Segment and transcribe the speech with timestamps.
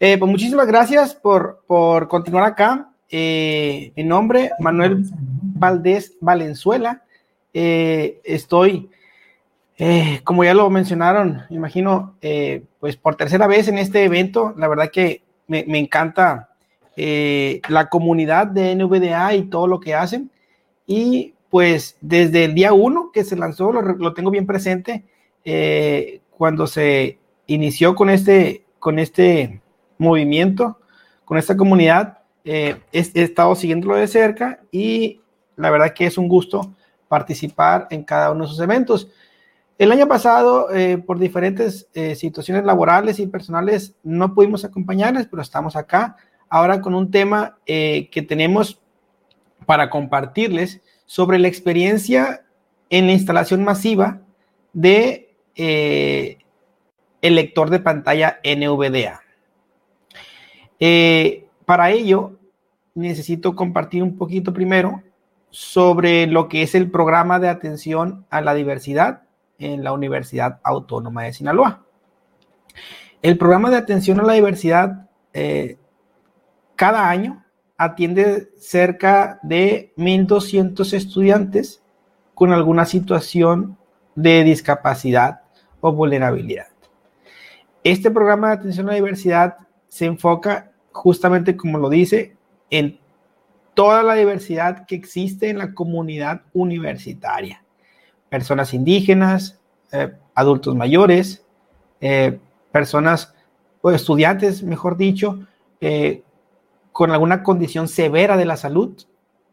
[0.00, 2.90] Eh, pues muchísimas gracias por, por continuar acá.
[3.08, 7.02] Eh, mi nombre, Manuel Valdés Valenzuela.
[7.52, 8.90] Eh, estoy,
[10.24, 12.16] como ya lo mencionaron, me imagino,
[12.80, 14.52] pues por tercera vez en este evento.
[14.56, 16.50] La verdad que me, me encanta
[16.96, 20.30] la comunidad de NVDA y todo lo que hacen.
[20.86, 25.04] Y pues desde el día uno que se lanzó, lo, lo tengo bien presente,
[26.36, 29.60] cuando se inició con este, con este
[29.98, 30.78] movimiento,
[31.24, 32.18] con esta comunidad.
[32.44, 35.20] Eh, he, estado siguiéndolo de cerca y
[35.56, 36.74] la verdad que es un gusto
[37.08, 39.08] participar en cada uno de sus eventos.
[39.78, 45.42] El año pasado, eh, por diferentes eh, situaciones laborales y personales, no pudimos acompañarles, pero
[45.42, 46.16] estamos acá
[46.48, 48.80] ahora con un tema que tenemos
[49.66, 52.44] para compartirles sobre la experiencia
[52.90, 54.20] en la instalación masiva
[54.72, 55.34] de
[57.24, 59.23] el lector de pantalla NVDA.
[60.80, 62.38] Eh, para ello,
[62.94, 65.02] necesito compartir un poquito primero
[65.50, 69.22] sobre lo que es el programa de atención a la diversidad
[69.58, 71.84] en la Universidad Autónoma de Sinaloa.
[73.22, 75.78] El programa de atención a la diversidad eh,
[76.76, 77.44] cada año
[77.76, 81.82] atiende cerca de 1.200 estudiantes
[82.34, 83.78] con alguna situación
[84.14, 85.42] de discapacidad
[85.80, 86.66] o vulnerabilidad.
[87.82, 89.56] Este programa de atención a la diversidad
[89.94, 92.36] se enfoca justamente, como lo dice,
[92.68, 92.98] en
[93.74, 97.62] toda la diversidad que existe en la comunidad universitaria.
[98.28, 99.60] Personas indígenas,
[99.92, 101.46] eh, adultos mayores,
[102.00, 102.40] eh,
[102.72, 103.36] personas
[103.82, 105.46] o estudiantes, mejor dicho,
[105.80, 106.24] eh,
[106.90, 109.00] con alguna condición severa de la salud,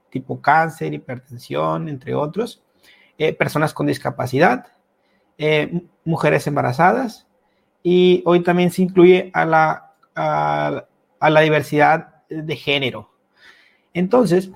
[0.09, 2.63] tipo cáncer, hipertensión, entre otros,
[3.37, 4.65] personas con discapacidad,
[6.03, 7.27] mujeres embarazadas,
[7.83, 10.85] y hoy también se incluye a la a,
[11.21, 13.11] la diversidad de género.
[13.93, 14.51] Entonces,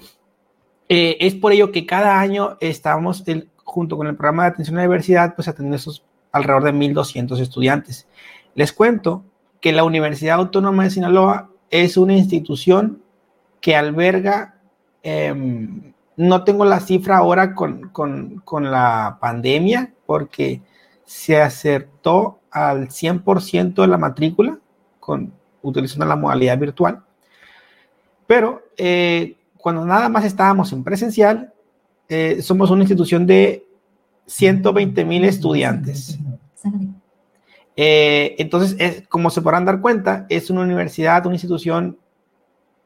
[0.90, 3.24] eh, es por ello que cada año estamos,
[3.64, 7.40] junto con el programa de atención a la diversidad, pues atendiendo esos alrededor de 1.200
[7.40, 8.08] estudiantes.
[8.56, 9.24] Les cuento
[9.62, 13.02] que la Universidad Autónoma de Sinaloa es una institución
[13.62, 14.60] que alberga,
[15.02, 20.62] em, no tengo la cifra ahora con, con, con la pandemia, porque
[21.06, 24.60] se acertó al 100% de la matrícula
[25.00, 25.34] con
[25.66, 27.04] utilizando la modalidad virtual.
[28.28, 31.54] Pero eh, cuando nada más estábamos en presencial,
[32.08, 33.66] eh, somos una institución de
[34.28, 36.20] 120 mil estudiantes.
[37.76, 41.98] Eh, entonces, como se podrán dar cuenta, es una universidad, una institución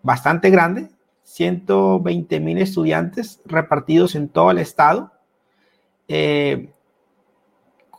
[0.02, 0.90] bastante grande,
[1.24, 5.12] 120 mil estudiantes repartidos en todo el estado,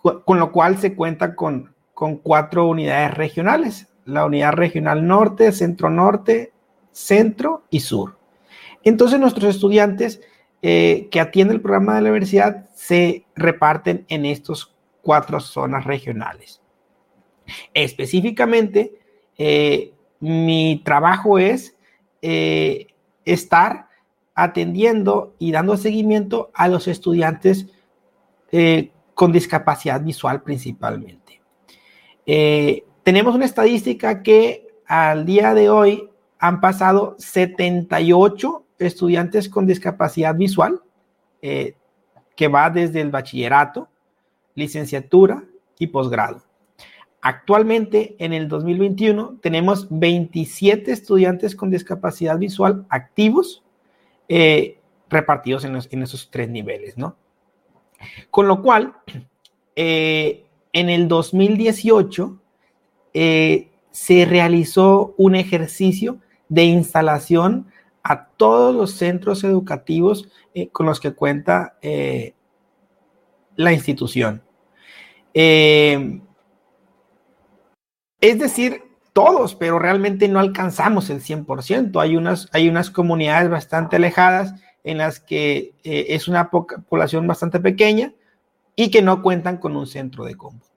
[0.03, 5.91] con lo cual se cuenta con, con cuatro unidades regionales, la unidad regional norte, centro
[5.91, 6.53] norte,
[6.93, 8.19] centro y sur.
[8.82, 10.21] Entonces nuestros estudiantes
[10.62, 16.60] eh, que atienden el programa de la universidad se reparten en estas cuatro zonas regionales.
[17.75, 18.94] Específicamente,
[19.38, 21.76] eh, mi trabajo es
[22.22, 22.88] eh,
[23.25, 23.88] estar
[24.34, 27.66] atendiendo y dando seguimiento a los estudiantes
[29.15, 31.41] con discapacidad visual principalmente
[33.03, 40.81] tenemos una estadística que al día de hoy han pasado 78 estudiantes con discapacidad visual,
[41.43, 41.75] eh,
[42.34, 43.88] que va desde el bachillerato,
[44.55, 45.44] licenciatura
[45.78, 46.43] y posgrado.
[47.22, 53.62] Actualmente, en el 2021, tenemos 27 estudiantes con discapacidad visual activos
[54.28, 54.78] eh,
[55.11, 57.17] repartidos en, esos tres niveles, ¿no?
[58.31, 58.94] Con lo cual,
[59.77, 62.40] eh, en el 2018
[63.15, 67.66] eh, se realizó un ejercicio de instalación
[68.03, 72.34] a todos los centros educativos eh, con los que cuenta eh,
[73.56, 74.43] la institución.
[75.34, 75.99] es
[78.20, 78.82] decir,
[79.12, 82.00] todos, pero realmente no alcanzamos el 100%.
[82.00, 84.55] Hay unas, hay unas comunidades bastante alejadas
[84.85, 88.14] en las que es una población bastante pequeña
[88.76, 90.69] y que no cuentan con un centro de cómputo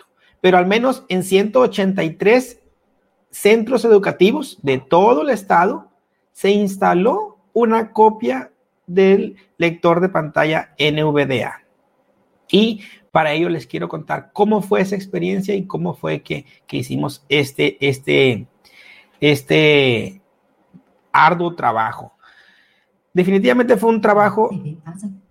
[0.43, 2.59] pero al menos en 183
[3.31, 5.89] centros educativos de todo el estado
[6.33, 8.51] se instaló una copia
[8.85, 11.63] del lector de pantalla NVDA.
[12.51, 17.23] Y para ello les quiero contar cómo fue esa experiencia y cómo fue que, hicimos
[17.29, 18.45] este, este,
[19.21, 20.21] este
[21.13, 22.17] arduo trabajo.
[23.13, 24.49] Definitivamente fue un trabajo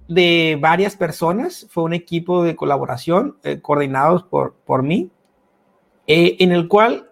[0.09, 5.11] de varias personas, fue un equipo de colaboración eh, coordinados por, por mí,
[6.07, 7.11] eh, en el cual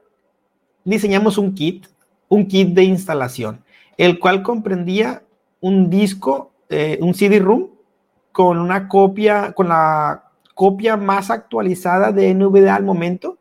[0.85, 1.87] diseñamos un kit,
[2.29, 3.65] un kit de instalación,
[3.97, 5.23] el cual comprendía
[5.61, 7.69] un disco, eh, un CD-ROOM
[8.33, 13.39] con una copia, con la copia más actualizada de NVDA al momento.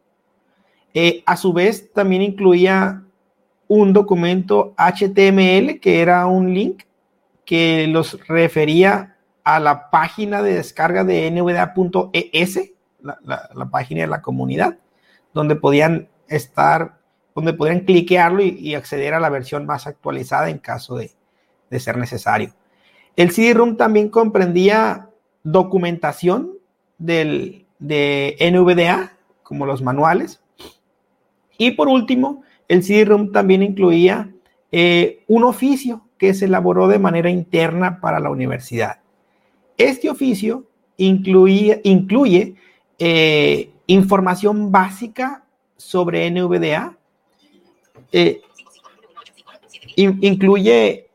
[0.93, 3.03] Eh, a su vez, también incluía
[3.67, 6.83] un documento HTML que era un link
[7.45, 12.71] que los refería a la página de descarga de nvda.es,
[13.01, 14.77] la, página de la comunidad,
[15.33, 16.99] donde podían estar,
[17.35, 21.11] donde podían cliquearlo y, acceder a la versión más actualizada en caso de,
[21.69, 22.53] de ser necesario.
[23.15, 25.09] El CD-ROOM también comprendía
[25.43, 26.53] documentación
[26.97, 29.13] del, de NVDA,
[29.43, 30.41] como los manuales.
[31.57, 34.31] Y por último, el CD-ROOM también incluía
[34.71, 38.99] eh, un oficio que se elaboró de manera interna para la universidad.
[39.79, 40.65] Este oficio
[40.97, 42.55] incluye, incluye
[42.99, 45.45] eh, información básica
[45.77, 46.97] sobre NVDA,
[48.11, 48.41] eh,
[49.95, 51.07] incluye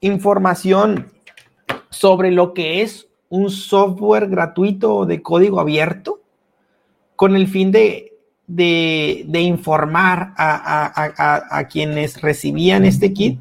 [0.00, 1.12] información
[1.90, 6.20] sobre lo que es un software gratuito de código abierto
[7.14, 8.18] con el fin de,
[8.48, 13.38] de, informar a, quienes recibían este kit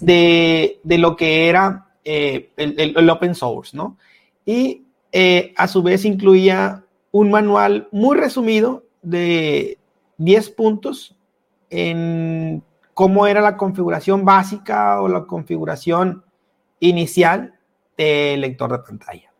[0.00, 3.96] de, lo que era eh, el, open source, ¿no?
[4.44, 9.78] Y eh, a su vez incluía un manual muy resumido de
[10.18, 11.16] 10 puntos
[11.70, 12.62] en
[12.94, 16.24] cómo era la configuración básica o la configuración
[16.80, 17.54] inicial
[17.96, 19.32] del lector de pantalla.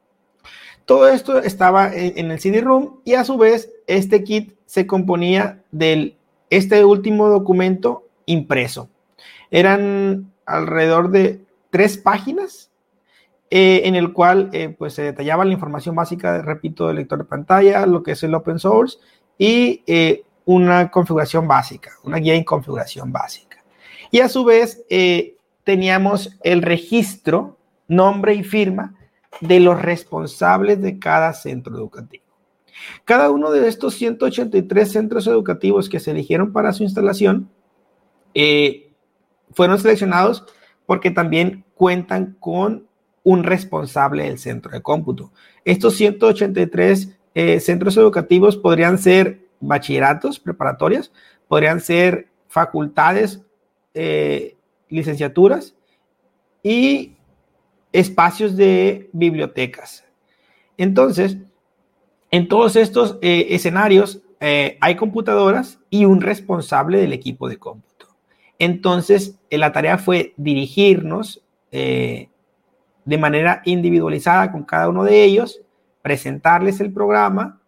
[0.84, 6.16] Todo esto estaba en, el CD-ROOM y a su vez este kit se componía de
[6.50, 8.90] este último documento impreso.
[9.50, 11.40] Eran alrededor de
[11.74, 12.70] tres páginas
[13.50, 17.24] eh, en el cual eh, pues se detallaba la información básica, repito, del lector de
[17.24, 18.98] pantalla, lo que es el open source
[19.38, 23.64] y eh, una configuración básica, una guía en configuración básica.
[24.12, 24.84] Y a su vez
[25.64, 28.94] teníamos el registro nombre y firma
[29.40, 32.22] de los responsables de cada centro educativo.
[33.04, 37.50] Cada uno de estos 183 centros educativos que se eligieron para su instalación
[39.52, 40.46] fueron seleccionados
[40.86, 42.86] porque también cuentan con
[43.22, 45.32] un responsable del centro de cómputo.
[45.64, 51.10] Estos 183 eh, centros educativos podrían ser bachilleratos, preparatorias,
[51.48, 53.42] podrían ser facultades,
[53.94, 54.56] eh,
[54.88, 55.74] licenciaturas
[56.62, 57.16] y
[57.92, 60.04] espacios de bibliotecas.
[60.76, 61.38] Entonces,
[62.30, 64.20] en todos estos eh, escenarios
[64.80, 68.08] hay computadoras y un responsable del equipo de cómputo.
[68.58, 75.60] Entonces, la tarea fue dirigirnos de manera individualizada con cada uno de ellos,
[76.02, 77.60] presentarles el programa,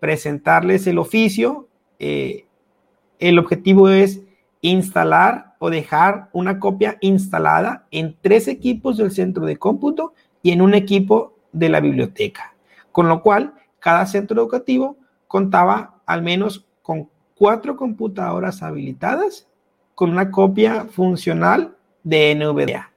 [0.00, 1.68] presentarles el oficio.
[1.98, 4.20] el objetivo es
[4.60, 10.60] instalar o dejar una copia instalada en tres equipos del centro de cómputo y en
[10.60, 12.54] un equipo de la biblioteca.
[12.90, 19.48] Con lo cual, cada centro educativo contaba al menos con cuatro computadoras habilitadas
[19.94, 22.90] con una copia funcional de NVDA.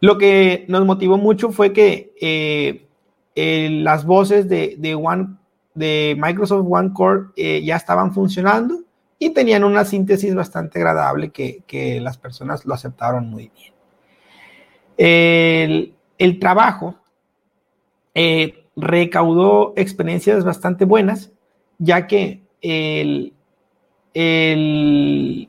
[0.00, 5.36] Lo que nos motivó mucho fue que eh, las voces de, One,
[5.74, 8.80] de Microsoft OneCore eh, ya estaban funcionando
[9.18, 13.74] y tenían una síntesis bastante agradable que, las personas lo aceptaron muy bien.
[16.18, 16.96] El, trabajo
[18.14, 21.32] eh, recaudó experiencias bastante buenas,
[21.78, 23.34] ya que el,
[24.14, 25.48] el,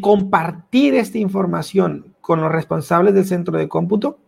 [0.00, 4.18] compartir esta información con los responsables del centro de cómputo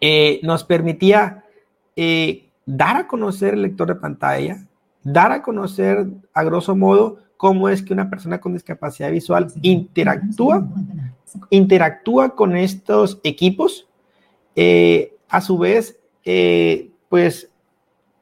[0.00, 1.44] eh, nos permitía
[1.94, 4.66] eh, dar a conocer el lector de pantalla,
[5.02, 10.66] dar a conocer a grosso modo cómo es que una persona con discapacidad visual interactúa,
[11.50, 13.86] interactúa con estos equipos.
[14.56, 15.96] Eh, a su vez,
[17.08, 17.50] pues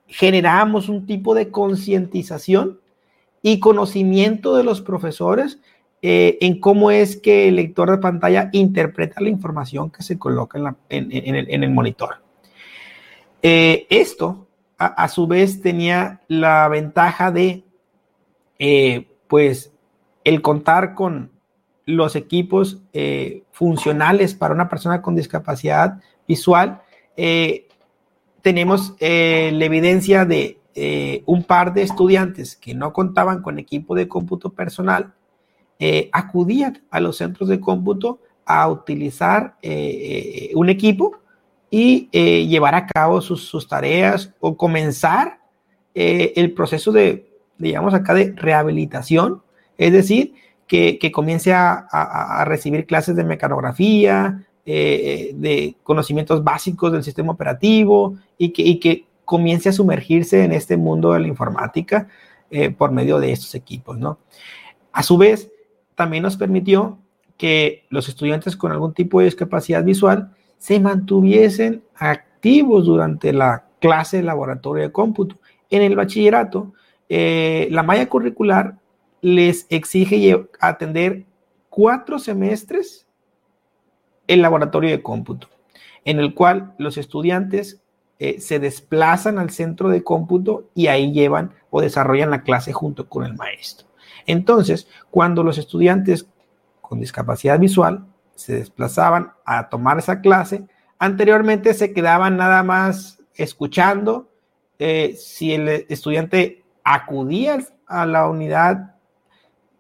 [0.09, 2.81] generamos un tipo de concientización
[3.43, 5.59] y conocimiento de los profesores
[6.03, 10.77] eh, en cómo es que el lector de pantalla interpreta la información que se coloca
[10.89, 12.23] en, el, monitor.
[13.43, 17.65] esto a, su vez tenía la ventaja de,
[18.59, 19.73] eh, pues,
[20.25, 21.33] el contar con
[21.85, 26.83] los equipos eh, funcionales para una persona con discapacidad visual.
[27.17, 27.67] Eh,
[28.43, 30.58] tenemos la evidencia de
[31.27, 35.15] un par de estudiantes que no contaban con equipo de cómputo personal,
[36.13, 39.57] acudían a los centros de cómputo a utilizar
[40.55, 41.19] un equipo
[41.71, 45.41] y eh, llevar a cabo sus, tareas o comenzar
[45.95, 49.43] eh, el proceso de, digamos acá, de rehabilitación,
[49.77, 50.35] es decir,
[50.67, 58.51] que, comience a, recibir clases de mecanografía, eh, de conocimientos básicos del sistema operativo y
[58.51, 62.09] que, comience a sumergirse en este mundo de la informática
[62.51, 64.21] eh, por medio de estos equipos, ¿no?
[64.91, 65.53] A su vez,
[65.95, 66.99] también nos permitió
[67.37, 74.17] que los estudiantes con algún tipo de discapacidad visual se mantuviesen activos durante la clase
[74.17, 75.37] de laboratorio de cómputo.
[75.69, 76.73] En el bachillerato,
[77.11, 78.79] eh, la malla curricular
[79.21, 81.27] les exige atender
[81.69, 83.07] cuatro semestres
[84.27, 85.49] el laboratorio de cómputo,
[86.07, 87.83] en el cual los estudiantes
[88.19, 93.09] eh, se desplazan al centro de cómputo y ahí llevan o desarrollan la clase junto
[93.09, 93.87] con el maestro.
[94.27, 96.29] Entonces, cuando los estudiantes
[96.81, 100.67] con discapacidad visual se desplazaban a tomar esa clase,
[100.99, 104.29] anteriormente se quedaban nada más escuchando.
[104.79, 108.97] Eh, si el estudiante acudía a la unidad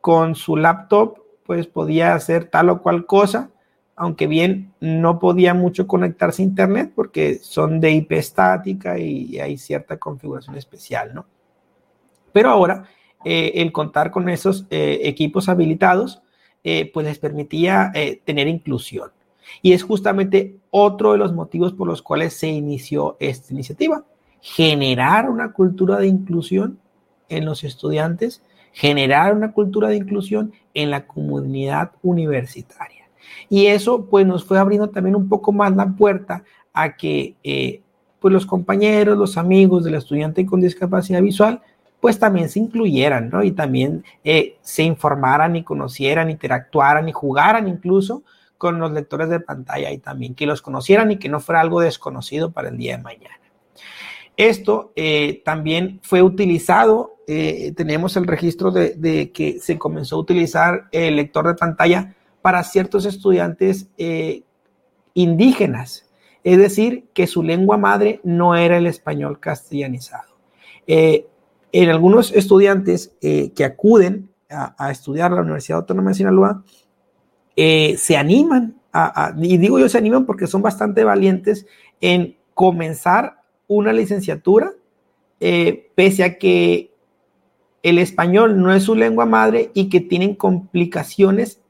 [0.00, 3.50] con su laptop, pues podía hacer tal o cual cosa,
[3.96, 9.58] aunque bien no podía mucho conectarse a internet porque son de IP estática y hay
[9.58, 11.26] cierta configuración especial, ¿no?
[12.32, 12.84] Pero ahora,
[13.24, 16.22] eh, el contar con esos eh, equipos habilitados,
[16.62, 17.92] eh, pues les permitía
[18.24, 19.10] tener inclusión.
[19.62, 24.04] Y es justamente otro de los motivos por los cuales se inició esta iniciativa,
[24.40, 26.78] generar una cultura de inclusión
[27.28, 28.42] en los estudiantes,
[28.72, 32.97] generar una cultura de inclusión en la comunidad universitaria.
[33.48, 37.82] Y eso pues nos fue abriendo también un poco más la puerta a que eh,
[38.20, 41.60] pues los compañeros, los amigos del estudiante con discapacidad visual
[42.00, 43.42] pues también se incluyeran, ¿no?
[43.42, 48.22] Y también eh, se informaran y conocieran, interactuaran y jugaran incluso
[48.56, 51.80] con los lectores de pantalla y también que los conocieran y que no fuera algo
[51.80, 53.40] desconocido para el día de mañana.
[54.36, 61.16] Esto eh, también fue utilizado, tenemos el registro de, que se comenzó a utilizar el
[61.16, 64.42] lector de pantalla para ciertos estudiantes eh,
[65.14, 66.08] indígenas,
[66.44, 70.36] es decir, que su lengua madre no era el español castellanizado.
[70.86, 76.64] en algunos estudiantes que acuden a, estudiar a la Universidad Autónoma de Sinaloa,
[77.56, 78.80] se animan,
[79.42, 81.66] y digo yo se animan porque son bastante valientes
[82.00, 84.72] en comenzar una licenciatura,
[85.38, 86.90] eh, pese a que
[87.82, 91.60] el español no es su lengua madre y que tienen complicaciones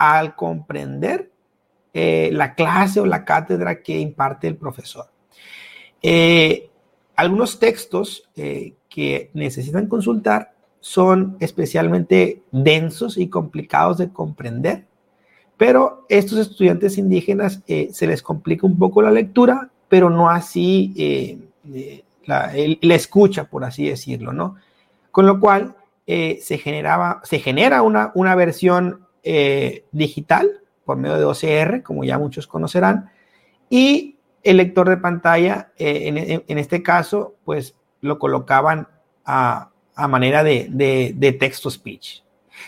[0.00, 1.30] al comprender
[1.94, 5.06] eh, la clase o la cátedra que imparte el profesor.
[6.02, 6.70] Eh,
[7.14, 14.86] algunos textos que necesitan consultar son especialmente densos y complicados de comprender,
[15.58, 21.38] pero estos estudiantes indígenas se les complica un poco la lectura pero no así eh,
[21.74, 24.54] eh, la, escucha, por así decirlo, ¿no?
[25.10, 25.74] Con lo cual
[26.06, 32.18] eh, se, generaba, se genera una, una versión digital por medio de OCR, como ya
[32.18, 33.10] muchos conocerán,
[33.68, 38.88] y el lector de pantalla, en, este caso, pues lo colocaban
[39.24, 39.70] a,
[40.08, 42.22] manera de, de, de texto-speech.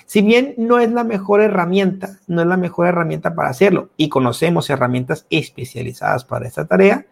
[0.07, 4.09] Si bien no es la mejor herramienta, no es la mejor herramienta para hacerlo y
[4.09, 7.07] conocemos herramientas especializadas para esta tarea,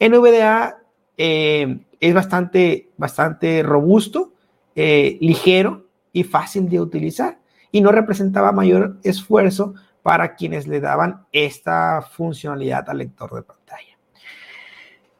[0.00, 0.78] NVDA
[1.16, 4.32] eh, es bastante, bastante robusto,
[4.74, 7.38] eh, ligero y fácil de utilizar
[7.72, 13.98] y no representaba mayor esfuerzo para quienes le daban esta funcionalidad al lector de pantalla.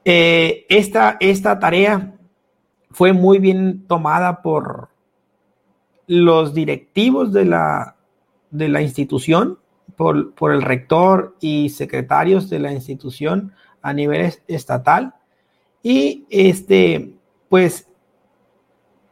[0.05, 2.15] Eh, esta, esta tarea
[2.91, 4.91] fue muy bien tomada por
[6.07, 7.97] los directivos de la,
[8.51, 9.59] de la institución,
[9.97, 15.15] por, por el rector y secretarios de la institución, a nivel estatal
[15.81, 17.15] y este,
[17.49, 17.86] pues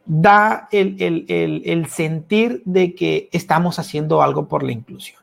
[0.07, 5.23] da el, sentir de que estamos haciendo algo por la inclusión.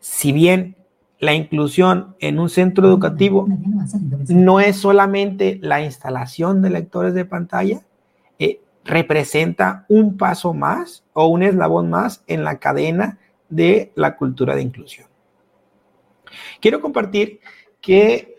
[0.00, 0.76] Si bien
[1.18, 3.46] la inclusión en un centro educativo
[4.28, 7.82] no es solamente la instalación de lectores de pantalla,
[8.38, 14.56] eh, representa un paso más o un eslabón más en la cadena de la cultura
[14.56, 15.06] de inclusión.
[16.60, 17.40] Quiero compartir
[17.80, 18.36] que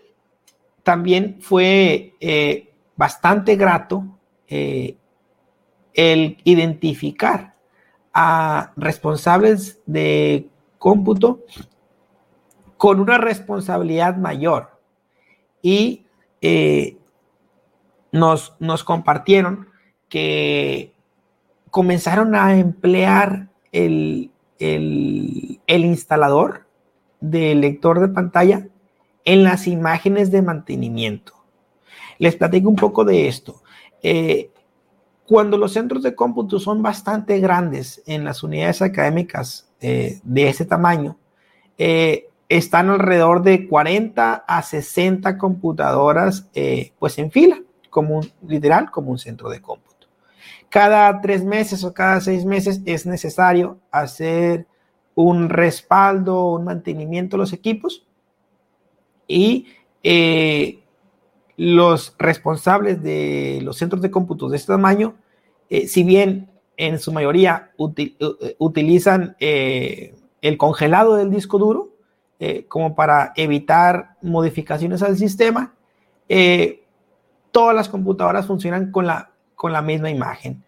[0.84, 4.04] también fue eh, bastante grato
[4.48, 4.98] eh,
[5.94, 7.56] el identificar
[8.14, 11.42] a responsables de cómputo
[12.78, 14.80] con una responsabilidad mayor
[15.62, 16.06] y
[16.42, 16.98] eh,
[18.12, 19.70] nos, nos, compartieron
[20.10, 20.94] que
[21.72, 26.68] comenzaron a emplear el, el, el instalador
[27.22, 28.68] del lector de pantalla
[29.26, 31.34] en las imágenes de mantenimiento.
[32.20, 33.64] Les platico un poco de esto.
[34.02, 34.52] Eh,
[35.26, 40.66] cuando los centros de cómputo son bastante grandes en las unidades académicas eh, de ese
[40.66, 41.18] tamaño,
[41.78, 48.92] eh, están alrededor de 40 a 60 computadoras eh, pues en fila, como un, literal,
[48.92, 50.08] como un centro de cómputo.
[50.70, 54.68] Cada tres meses o cada seis meses es necesario hacer
[55.16, 58.06] un respaldo, un mantenimiento de los equipos
[59.28, 59.68] y
[61.58, 65.16] los responsables de los centros de cómputo de este tamaño,
[65.70, 71.90] eh, si bien en su mayoría eh, utilizan eh, el congelado del disco duro
[72.68, 75.76] como para evitar modificaciones al sistema,
[77.52, 80.62] todas las computadoras funcionan con la, con la misma imagen.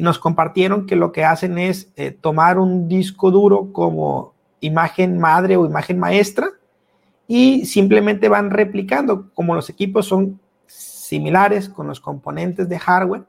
[0.00, 5.66] nos compartieron que lo que hacen es tomar un disco duro como imagen madre o
[5.66, 6.48] imagen maestra
[7.28, 13.24] y simplemente van replicando, como los equipos son similares con los componentes de hardware,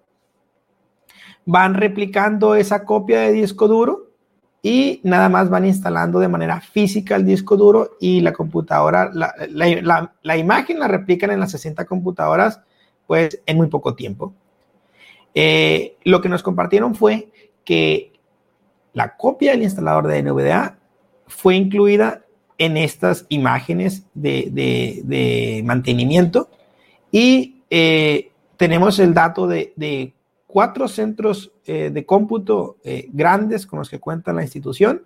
[1.46, 4.08] van replicando esa copia de disco duro
[4.62, 10.38] y nada más van instalando de manera física el disco duro y la computadora, la,
[10.38, 12.62] imagen la replican en las 60 computadoras
[13.06, 14.34] pues en muy poco tiempo.
[15.34, 17.32] Eh, lo que nos compartieron fue
[17.63, 18.12] que
[18.94, 20.80] la copia del instalador de NVDA
[21.27, 22.25] fue incluida
[22.57, 26.49] en estas imágenes de, mantenimiento
[27.11, 30.13] y eh, tenemos el dato de,
[30.47, 35.03] cuatro centros eh, de cómputo eh, grandes con los que cuenta la institución.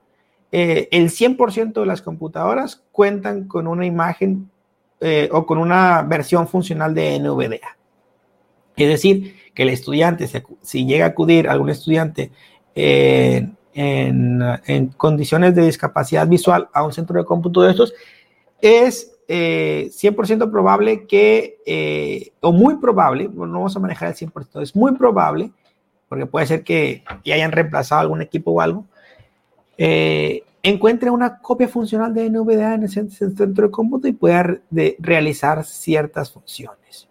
[0.51, 4.50] el 100% de las computadoras cuentan con una imagen
[5.31, 7.75] o con una versión funcional de NVDA.
[8.75, 10.29] Es decir, que el estudiante,
[10.62, 12.31] si, llega a acudir algún estudiante
[13.74, 17.94] en, condiciones de discapacidad visual a un centro de cómputo de estos,
[18.62, 24.62] es 100% eh, probable que, eh, o muy probable, no vamos a manejar el 100%,
[24.62, 25.51] es muy probable,
[26.10, 28.86] porque puede ser que ya hayan reemplazado algún equipo o algo,
[29.78, 34.60] eh, encuentre una copia funcional de NVDA en el centro de cómputo y pueda
[35.00, 37.07] realizar ciertas funciones.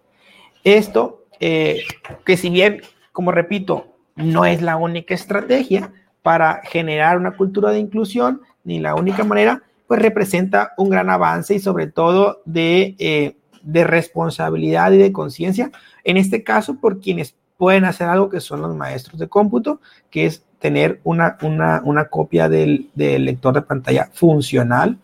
[0.62, 7.70] Esto, que si bien, como repito, no es la única estrategia, para generar una cultura
[7.70, 12.94] de inclusión, ni la única manera, pues representa un gran avance y sobre todo de,
[12.98, 15.70] eh, de responsabilidad y de conciencia,
[16.04, 19.80] en este caso por quienes pueden hacer algo que son los maestros de cómputo,
[20.10, 24.98] que es tener una, una, una copia del, del, lector de pantalla funcional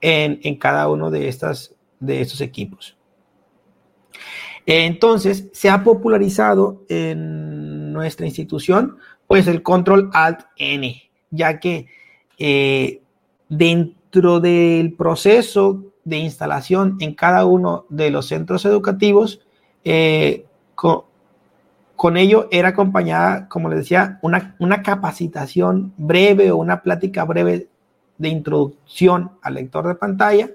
[0.00, 2.96] en, en cada uno de, estas, de estos equipos.
[4.66, 8.98] Entonces, se ha popularizado en nuestra institución
[9.30, 11.86] pues el control alt N, ya que
[12.36, 13.00] eh,
[13.48, 19.40] dentro del proceso de instalación en cada uno de los centros educativos,
[19.84, 27.24] eh, con, ello era acompañada, como les decía, una, una, capacitación breve o una plática
[27.24, 27.68] breve
[28.18, 30.50] de introducción al lector de pantalla,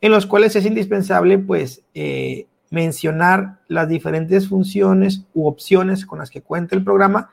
[0.00, 6.28] en los cuales es indispensable, pues, eh, mencionar las diferentes funciones u opciones con las
[6.28, 7.30] que cuenta el programa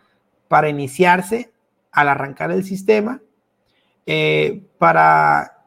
[0.47, 1.51] para iniciarse
[1.91, 3.19] al arrancar el sistema,
[4.05, 5.65] eh, para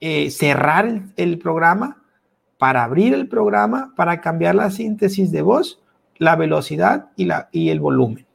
[0.00, 2.02] eh, cerrar el, programa,
[2.56, 5.82] para abrir el programa, para cambiar la síntesis de voz,
[6.16, 8.26] la velocidad y, la, y el volumen.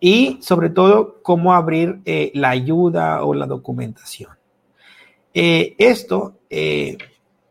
[0.00, 4.30] Y sobre todo, cómo abrir eh, la ayuda o la documentación.
[5.34, 6.38] esto,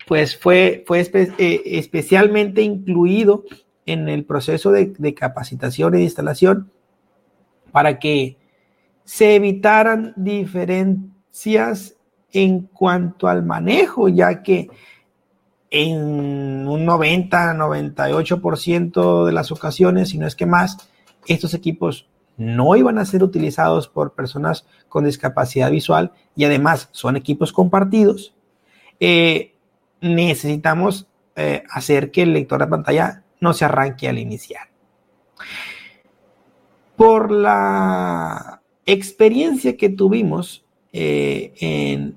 [0.08, 3.44] pues fue, fue especialmente incluido
[3.86, 6.72] en el proceso de, capacitación de instalación
[7.72, 8.38] para que
[9.04, 11.96] se evitaran diferencias
[12.32, 14.70] en cuanto al manejo, ya que
[15.70, 20.90] en un 90, 98% de las ocasiones, si no es que más,
[21.28, 27.16] estos equipos no iban a ser utilizados por personas con discapacidad visual y además son
[27.16, 28.36] equipos compartidos.
[29.00, 29.55] Eh,
[30.06, 34.70] necesitamos eh, hacer que el lector de pantalla no se arranque al iniciar.
[36.96, 40.64] Por la experiencia que tuvimos
[40.94, 41.52] eh,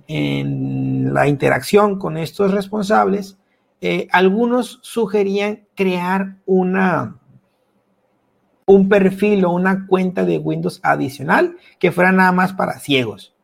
[0.07, 3.38] en, la interacción con estos responsables,
[3.81, 7.18] eh, algunos sugerían crear una,
[8.66, 13.35] un perfil o una cuenta de Windows adicional que fuera nada más para ciegos.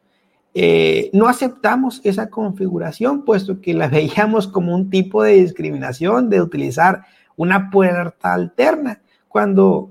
[0.56, 6.40] Eh, no aceptamos esa configuración, puesto que la veíamos como un tipo de discriminación de
[6.40, 7.04] utilizar
[7.36, 9.90] una puerta alterna, cuando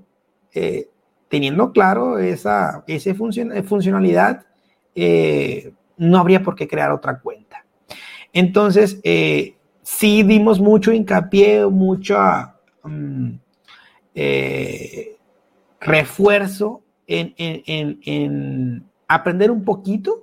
[0.53, 0.87] eh,
[1.27, 4.45] teniendo claro esa, esa funcionalidad,
[4.95, 7.65] eh, no habría por qué crear otra cuenta.
[8.31, 8.99] Entonces,
[9.81, 13.31] sí dimos mucho hincapié, mucha, mm,
[15.81, 20.22] refuerzo en, aprender un poquito,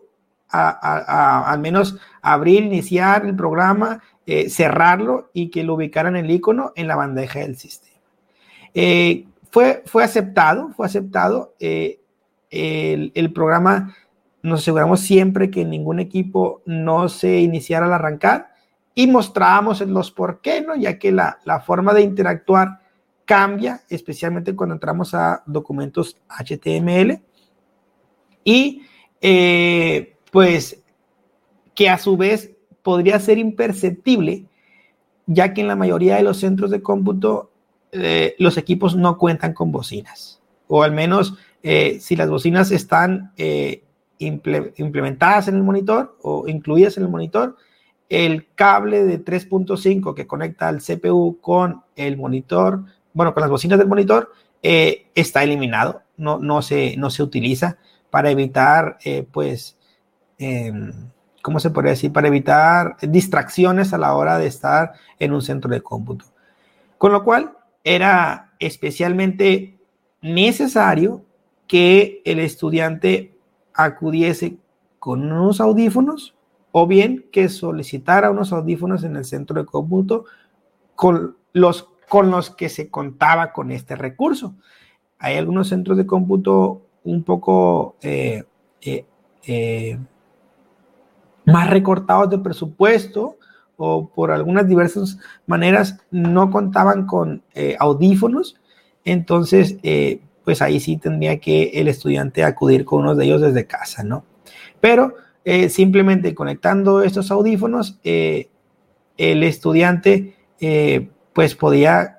[0.50, 4.02] a, al menos abrir, iniciar el programa,
[4.48, 7.98] cerrarlo y que lo ubicaran el icono en la bandeja del sistema.
[9.50, 11.54] fue, fue aceptado, fue aceptado.
[11.58, 13.94] el, el programa
[14.42, 18.50] nos aseguramos siempre que ningún equipo no se iniciara al arrancar
[18.94, 20.76] y mostrábamos los por qué, ¿no?
[20.76, 22.80] Ya que la, la forma de interactuar
[23.24, 27.22] cambia, especialmente cuando entramos a documentos HTML.
[28.42, 28.82] Y
[29.20, 30.80] eh, pues
[31.74, 34.46] que a su vez podría ser imperceptible,
[35.26, 37.50] ya que en la mayoría de los centros de cómputo
[37.92, 43.32] eh, los equipos no cuentan con bocinas, o al menos eh, si las bocinas están
[44.18, 47.56] implementadas en el monitor o incluidas en el monitor,
[48.10, 53.78] el cable de 3.5 que conecta al CPU con el monitor, bueno, con las bocinas
[53.78, 57.78] del monitor, eh, está eliminado, no, no, se, no se utiliza
[58.10, 59.78] para evitar, eh, pues,
[60.40, 60.92] em,
[61.42, 62.12] ¿cómo se podría decir?
[62.12, 66.24] Para evitar distracciones a la hora de estar en un centro de cómputo.
[66.98, 67.52] Con lo cual,
[67.84, 69.78] era especialmente
[70.20, 71.24] necesario
[71.66, 73.38] que el estudiante
[73.74, 74.58] acudiese
[74.98, 76.34] con unos audífonos
[76.72, 80.24] o bien que solicitara unos audífonos en el centro de cómputo
[80.94, 84.54] con los, con los que se contaba con este recurso.
[85.18, 88.44] Hay algunos centros de cómputo un poco eh,
[88.82, 89.04] eh,
[89.46, 89.98] eh,
[91.52, 93.36] más recortados de presupuesto
[93.76, 97.42] o por algunas diversas maneras no contaban con
[97.78, 98.60] audífonos.
[99.04, 99.76] Entonces,
[100.44, 104.24] pues ahí sí tendría que el estudiante acudir con uno de ellos desde casa, ¿no?
[104.80, 108.50] Pero eh, simplemente conectando estos audífonos, eh,
[109.16, 112.18] el estudiante eh, pues podía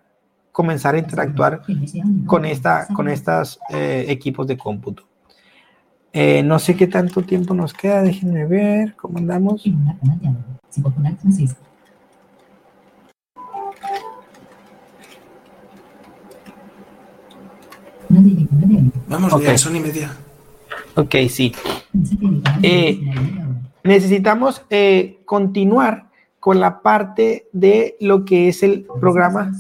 [0.52, 1.62] comenzar a interactuar
[2.26, 5.04] con, esta, con estos equipos de cómputo.
[6.13, 9.63] No sé qué tanto tiempo nos queda, déjenme ver cómo andamos.
[19.08, 19.58] Vamos okay.
[19.58, 20.12] son y media.
[20.95, 21.54] Ok, sí.
[22.62, 23.00] Eh,
[23.84, 29.54] necesitamos eh, continuar con la parte de lo que es el programa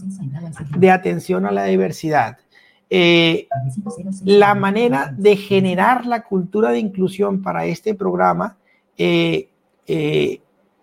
[0.77, 2.37] de atención a la diversidad.
[2.93, 3.47] Eh,
[4.25, 8.57] la manera de generar la cultura de inclusión para este programa,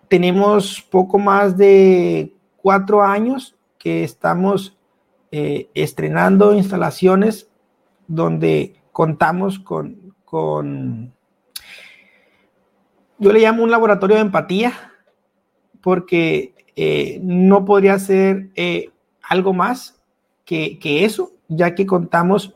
[0.07, 4.75] tenemos poco más de cuatro años que estamos
[5.31, 7.47] estrenando instalaciones
[8.07, 11.13] donde contamos con, con,
[13.17, 14.73] yo le llamo un laboratorio de empatía,
[15.81, 18.89] porque eh, no podría ser eh,
[19.21, 20.01] algo más
[20.45, 22.55] que, eso, ya que contamos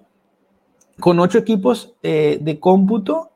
[0.99, 3.31] con ocho equipos eh, de cómputo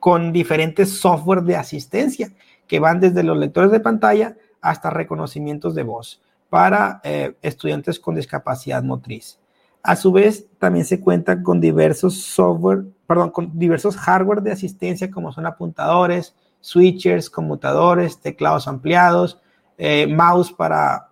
[0.00, 2.32] con diferentes software de asistencia
[2.66, 7.00] que van desde los lectores de pantalla hasta reconocimientos de voz para
[7.42, 9.38] estudiantes con discapacidad motriz.
[9.84, 15.10] A su vez, también se cuenta con diversos software, perdón, con diversos hardware de asistencia
[15.10, 19.42] como son apuntadores, switchers, conmutadores, teclados ampliados,
[19.76, 21.10] eh, mouse para,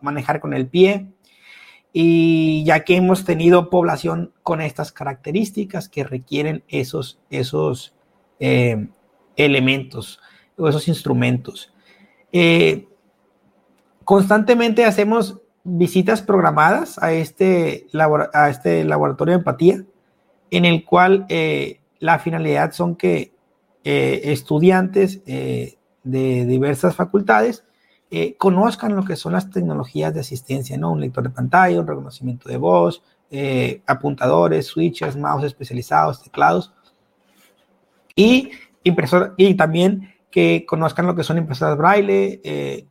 [0.00, 1.12] manejar con el pie.
[1.96, 7.94] Y ya que hemos tenido población con estas características que requieren esos, esos
[8.40, 8.88] eh,
[9.36, 10.20] elementos
[10.56, 11.72] o esos instrumentos.
[12.32, 12.88] Eh,
[14.02, 17.86] constantemente hacemos visitas programadas a este,
[18.32, 19.84] a este laboratorio de empatía,
[20.50, 23.32] en el cual eh, la finalidad son que
[23.84, 25.76] estudiantes de
[26.46, 27.64] diversas facultades
[28.38, 30.92] conozcan lo que son las tecnologías de asistencia, ¿no?
[30.92, 33.02] Un lector de pantalla, un reconocimiento de voz,
[33.86, 36.72] apuntadores, switches, mouse especializados, teclados
[38.14, 38.50] y
[38.84, 42.86] impresor y también que conozcan lo que son impresoras braille,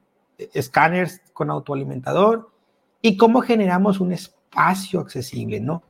[0.54, 2.52] escáneres con autoalimentador
[3.02, 5.84] y cómo generamos un espacio accesible, ¿no?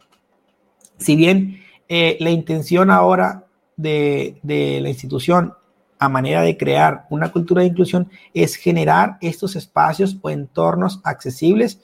[0.97, 5.53] Si bien eh, la intención ahora de, la institución
[6.03, 11.79] a manera de crear una cultura de inclusión es generar estos espacios o entornos accesibles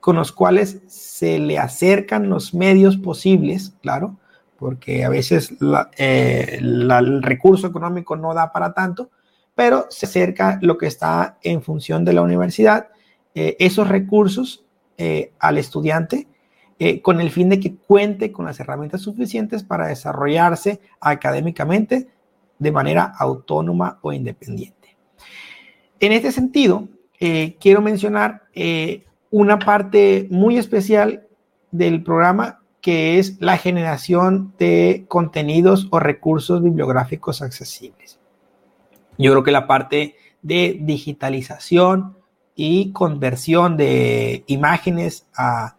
[0.00, 4.16] con los cuales se le acercan los medios posibles, claro,
[4.58, 5.52] porque a veces
[5.98, 9.10] eh, el recurso económico no da para tanto,
[9.54, 12.88] pero se acerca lo que está en función de la universidad
[13.34, 14.64] eh, esos recursos
[14.96, 16.26] eh, al estudiante
[17.02, 22.08] con el fin de que cuente con las herramientas suficientes para desarrollarse académicamente
[22.60, 24.96] de manera autónoma o independiente.
[25.98, 28.44] En este sentido, quiero mencionar
[29.30, 31.26] una parte muy especial
[31.72, 38.18] del programa que es la generación de contenidos o recursos bibliográficos accesibles.
[39.18, 42.16] Yo creo que la parte de digitalización
[42.54, 45.76] y conversión de imágenes a,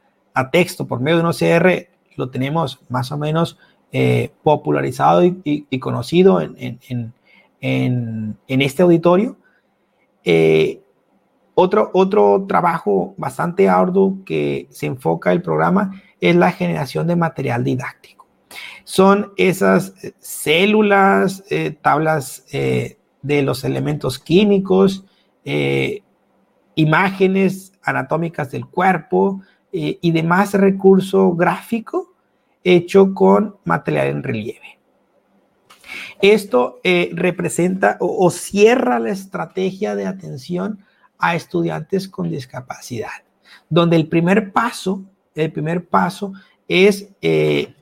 [0.52, 3.58] texto por medio de un OCR lo tenemos más o menos
[3.94, 7.14] eh, popularizado y, conocido en,
[8.48, 9.36] este auditorio.
[10.24, 10.80] Eh,
[11.56, 17.66] otro, otro trabajo bastante arduo que se enfoca el programa es la generación de material
[17.66, 18.28] didáctico.
[18.86, 21.44] Son esas eh, células,
[21.82, 25.04] tablas de los elementos químicos,
[26.76, 29.42] imágenes anatómicas del cuerpo
[29.74, 32.11] y demás recurso gráfico
[32.64, 34.80] hecho con material en relieve.
[36.22, 40.80] Esto eh, representa o, cierra la estrategia de atención
[41.18, 43.10] a estudiantes con discapacidad,
[43.70, 45.04] donde el primer paso,
[45.36, 46.34] el primer paso
[46.68, 47.74] es eh,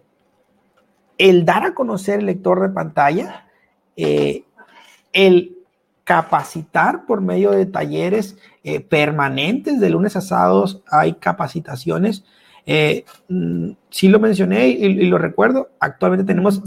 [1.17, 3.47] el dar a conocer el lector de pantalla,
[3.97, 4.45] eh,
[5.11, 5.57] el
[6.05, 8.37] capacitar por medio de talleres
[8.89, 12.23] permanentes de lunes a sábados, hay capacitaciones
[12.71, 16.61] eh, mm, sí lo mencioné y, lo recuerdo, actualmente tenemos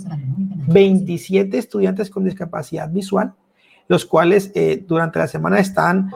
[0.66, 3.34] 27 estudiantes con discapacidad visual,
[3.86, 6.10] los cuales eh, durante la semana están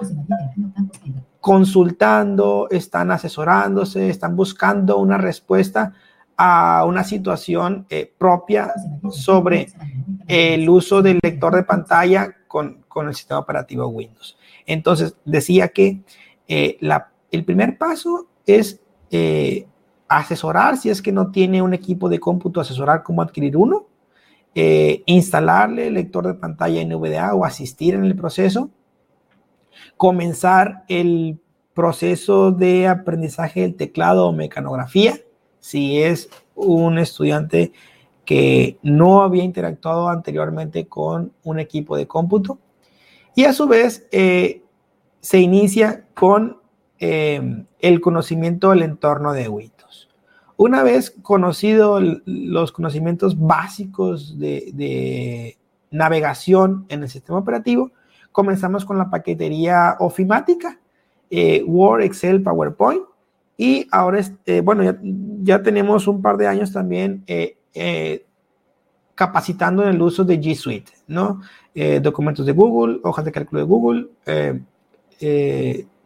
[1.41, 5.93] consultando, están asesorándose, están buscando una respuesta
[6.37, 8.73] a una situación eh, propia
[9.09, 9.69] sobre
[10.27, 14.37] el uso del lector de pantalla con, el sistema operativo Windows.
[14.67, 16.03] Entonces, decía que
[16.81, 18.81] la, el primer paso es
[20.09, 23.87] asesorar si es que no tiene un equipo de cómputo, asesorar cómo adquirir uno,
[24.55, 28.71] eh, instalarle el lector de pantalla NVDA o asistir en el proceso,
[29.97, 31.39] comenzar el
[31.75, 35.19] proceso de aprendizaje del teclado o mecanografía,
[35.61, 37.73] si es un estudiante
[38.25, 42.59] que no había interactuado anteriormente con un equipo de cómputo.
[43.35, 44.63] Y a su vez, eh,
[45.21, 46.61] se inicia con
[46.99, 49.76] eh, el conocimiento del entorno de WIT.
[50.59, 55.57] Una vez conocido los conocimientos básicos de,
[55.91, 57.91] navegación en el sistema operativo,
[58.33, 60.81] comenzamos con la paquetería ofimática,
[61.31, 63.03] eh, Word, Excel, PowerPoint,
[63.57, 64.83] y ahora, eh, bueno,
[65.43, 68.27] ya, tenemos un par de años también eh,
[69.15, 71.41] capacitando en el uso de G Suite, ¿no?
[72.03, 74.09] documentos de Google, hojas de cálculo de Google,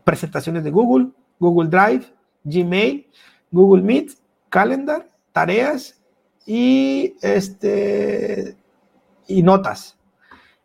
[0.02, 1.08] presentaciones de Google,
[1.38, 2.06] Google Drive,
[2.44, 3.06] Gmail,
[3.52, 4.19] Google Meet
[4.50, 5.98] calendar, tareas
[6.44, 8.56] y, este,
[9.26, 9.96] y notas.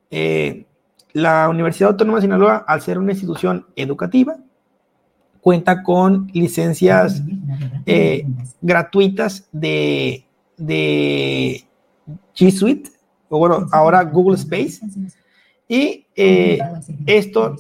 [0.10, 0.66] Eh,
[1.14, 4.38] la Universidad Autónoma de Sinaloa, al ser una institución educativa,
[5.40, 7.22] cuenta con licencias
[7.86, 8.28] eh,
[8.62, 10.26] gratuitas de,
[10.58, 11.64] de
[12.36, 12.90] G Suite,
[13.30, 14.82] o bueno, ahora Google Space,
[15.68, 16.60] y eh,
[17.06, 17.56] esto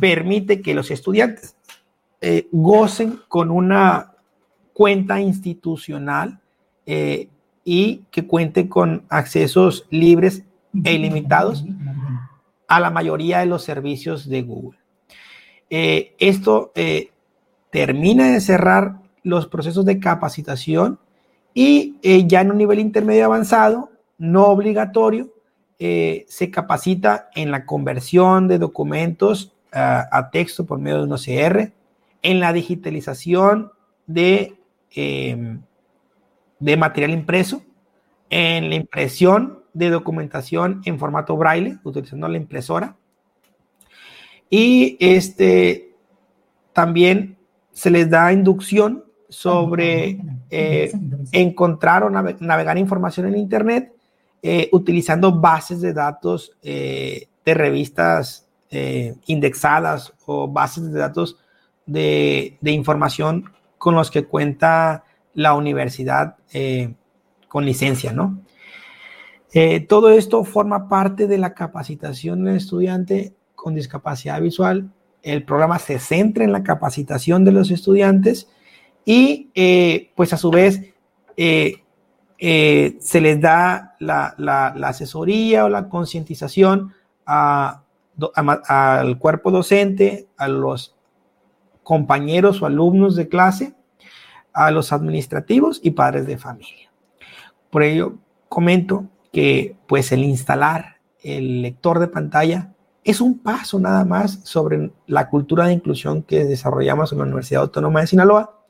[0.00, 1.56] permite que los estudiantes
[2.50, 4.12] gocen con una
[4.78, 6.38] cuenta institucional
[6.86, 7.28] eh,
[7.64, 10.44] y que cuente con accesos libres
[10.84, 11.64] e ilimitados
[12.68, 14.78] a la mayoría de los servicios de Google.
[15.68, 17.10] Eh, esto eh,
[17.72, 21.00] termina de cerrar los procesos de capacitación
[21.52, 21.96] y
[22.28, 25.34] ya en un nivel intermedio avanzado, no obligatorio,
[25.76, 31.72] se capacita en la conversión de documentos a texto por medio de un OCR,
[32.22, 33.72] en la digitalización
[34.06, 34.57] de
[34.94, 35.60] Em,
[36.60, 37.62] de material impreso,
[38.30, 42.96] en la impresión de documentación en formato braille, utilizando la impresora.
[44.50, 45.94] Y este,
[46.72, 47.36] también
[47.72, 50.18] se les da inducción sobre
[50.50, 50.90] eh,
[51.32, 53.92] encontrar o navegar información en Internet
[54.42, 58.44] eh, utilizando bases de datos eh, de revistas
[59.26, 61.38] indexadas o bases de datos
[61.86, 66.94] de, de información con los que cuenta la universidad eh,
[67.48, 68.40] con licencia, ¿no?
[69.54, 74.90] Eh, todo esto forma parte de la capacitación del estudiante con discapacidad visual.
[75.22, 78.48] El programa se centra en la capacitación de los estudiantes
[79.04, 80.92] y eh, pues a su vez
[81.36, 86.92] se les da la, asesoría o la concientización
[87.24, 87.84] al
[89.18, 90.97] cuerpo docente, a los
[91.88, 93.72] compañeros o alumnos de clase,
[94.52, 96.92] a los administrativos y padres de familia.
[97.70, 98.18] Por ello,
[98.50, 102.74] comento que pues el instalar el lector de pantalla
[103.04, 107.62] es un paso nada más sobre la cultura de inclusión que desarrollamos en la Universidad
[107.62, 108.60] Autónoma de Sinaloa,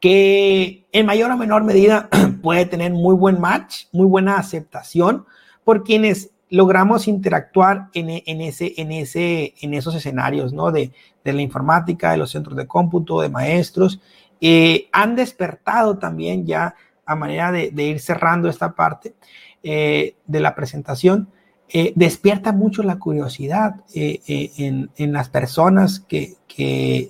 [0.00, 2.08] que en mayor o menor medida
[2.42, 5.24] puede tener muy buen match, muy buena aceptación
[5.62, 8.10] por quienes logramos interactuar en,
[8.42, 10.70] ese, en, ese, en esos escenarios, ¿no?
[10.70, 10.92] De,
[11.24, 14.02] la informática, de los centros de cómputo, de maestros.
[14.38, 16.74] Eh, han despertado también ya
[17.06, 19.14] a manera de, ir cerrando esta parte
[19.62, 21.30] eh, de la presentación,
[21.70, 26.36] eh, despierta mucho la curiosidad en, las personas que,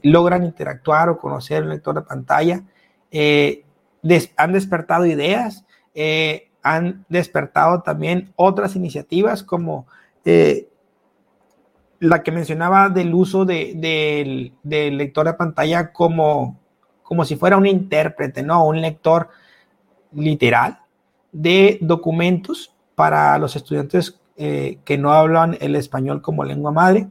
[0.04, 2.62] logran interactuar o conocer el lector de pantalla.
[4.36, 5.64] han despertado ideas,
[6.62, 9.86] han despertado también otras iniciativas como
[10.24, 10.68] eh,
[11.98, 16.58] la que mencionaba del uso del lector de pantalla como,
[17.02, 18.66] como si fuera un intérprete, ¿no?
[18.66, 19.28] Un lector
[20.12, 20.80] literal
[21.30, 27.08] de documentos para los estudiantes eh, que no hablan el español como lengua madre.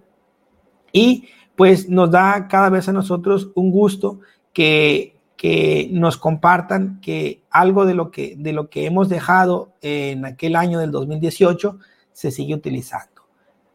[0.91, 4.19] Y pues nos da cada vez a nosotros un gusto
[4.53, 5.10] que
[5.41, 10.55] que nos compartan que algo de lo que, de lo que hemos dejado en aquel
[10.55, 11.79] año del 2018
[12.13, 13.23] se sigue utilizando.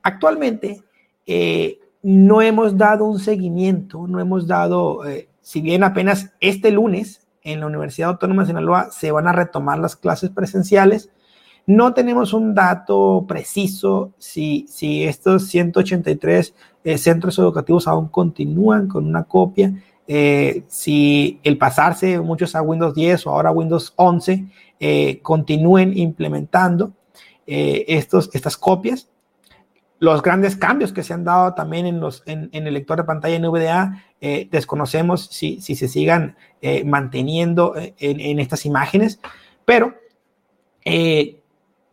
[0.01, 0.85] Actualmente
[1.27, 7.27] eh, no hemos dado un seguimiento, no hemos dado, eh, si bien apenas este lunes
[7.43, 11.11] en la Universidad Autónoma de Sinaloa se van a retomar las clases presenciales,
[11.67, 19.05] no tenemos un dato preciso si, si estos 183 eh, centros educativos aún continúan con
[19.05, 19.75] una copia
[20.09, 24.47] eh, si el pasarse muchos a Windows 10 o ahora Windows 11
[24.79, 26.93] eh, continúen implementando
[27.47, 29.09] eh, estos, estas copias.
[29.99, 33.39] Los grandes cambios que se han dado también en, los, en, el lector de pantalla
[33.39, 34.05] NVDA,
[34.51, 36.37] desconocemos si, si, se sigan
[36.85, 39.21] manteniendo en, en, estas imágenes,
[39.65, 39.95] pero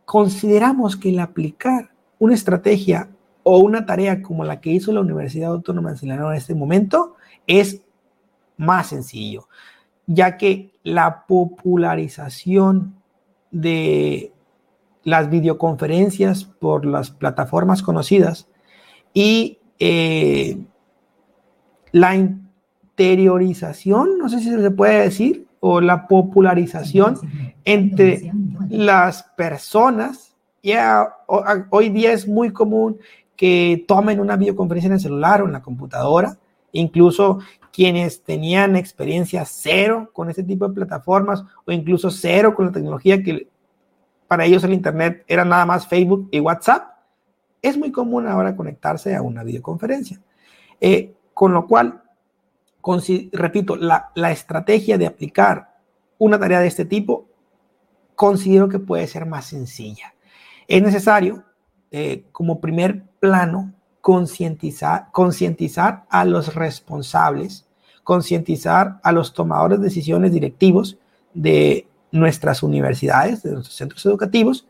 [0.04, 3.08] consideramos que el aplicar una estrategia
[3.44, 7.16] o una tarea como la que hizo la Universidad Autónoma de Sinaloa en este momento
[7.48, 7.83] es
[8.58, 9.48] más sencillo,
[10.08, 12.96] ya que la popularización
[13.52, 14.34] de
[15.04, 18.48] las videoconferencias por las plataformas conocidas
[19.14, 20.66] y eh,
[21.92, 27.18] la interiorización, no sé si se puede decir, o la popularización
[27.64, 28.32] entre
[28.70, 30.36] las personas.
[30.62, 31.08] Ya
[31.70, 32.98] hoy día es muy común
[33.36, 36.38] que tomen una videoconferencia en el celular o en la computadora,
[36.72, 37.40] incluso
[37.74, 43.22] quienes tenían experiencia cero con este tipo de plataformas o incluso cero con la tecnología
[43.24, 43.48] que
[44.28, 46.94] para ellos el Internet era nada más Facebook y WhatsApp,
[47.62, 50.22] es muy común ahora conectarse a una videoconferencia.
[50.80, 52.04] Eh, con lo cual,
[53.32, 55.76] repito, la, estrategia de aplicar
[56.20, 57.28] una tarea de este tipo
[58.16, 60.14] considero que puede ser más sencilla.
[60.68, 61.44] Es necesario,
[61.92, 67.66] eh, como primer plano, concientizar, concientizar a los responsables,
[68.04, 70.98] concientizar a los tomadores de decisiones directivos
[71.34, 74.68] de nuestras universidades, de nuestros centros educativos,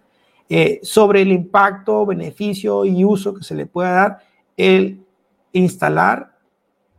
[0.50, 4.20] eh, sobre el impacto, beneficio y uso que se le pueda dar
[4.56, 5.04] el
[5.52, 6.38] instalar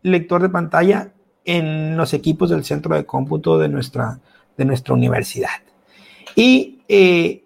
[0.02, 1.12] lector de pantalla
[1.44, 4.18] en los equipos del centro de cómputo de nuestra,
[4.56, 5.62] de nuestra universidad.
[6.34, 7.44] Y eh,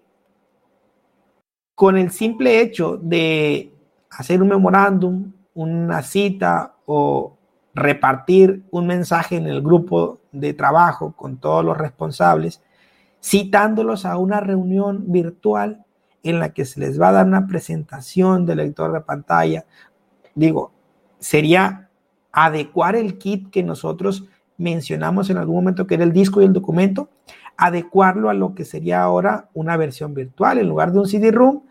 [1.75, 3.71] con el simple hecho de
[4.09, 7.37] hacer un memorándum, una cita o
[7.73, 12.61] repartir un mensaje en el grupo de trabajo con todos los responsables,
[13.21, 15.85] citándolos a una reunión virtual
[16.23, 19.65] en la que se les va a dar una presentación del lector de pantalla.
[20.35, 20.71] Digo,
[21.19, 21.89] sería
[22.31, 24.25] adecuar el kit que nosotros
[24.57, 27.09] mencionamos en algún momento, que era el disco y el documento,
[27.57, 30.57] adecuarlo a lo que sería ahora una versión virtual.
[30.57, 31.61] En lugar de un CD-ROOM,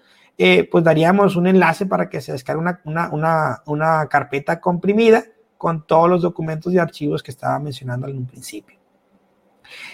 [0.40, 5.24] eh, pues daríamos un enlace para que se descargue una, carpeta comprimida
[5.57, 8.79] con todos los documentos y archivos que estaba mencionando en un principio.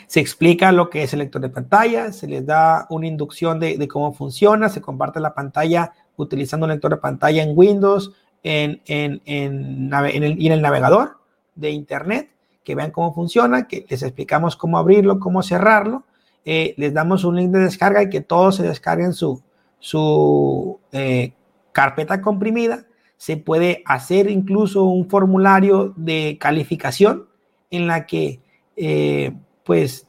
[0.07, 3.89] Se explica lo que es el lector de pantalla, se les da una inducción de,
[3.89, 9.23] cómo funciona, se comparte la pantalla utilizando un lector de pantalla en Windows en, en,
[9.25, 11.17] el, y en el navegador
[11.55, 12.31] de Internet,
[12.63, 16.05] que vean cómo funciona, que les explicamos cómo abrirlo, cómo cerrarlo,
[16.45, 19.43] eh, les damos un link de descarga y que todos se descarguen su,
[19.85, 21.35] su eh,
[21.73, 22.87] carpeta comprimida,
[23.19, 27.27] se puede hacer incluso un formulario de calificación
[27.71, 28.41] en la que
[28.77, 30.09] eh, pues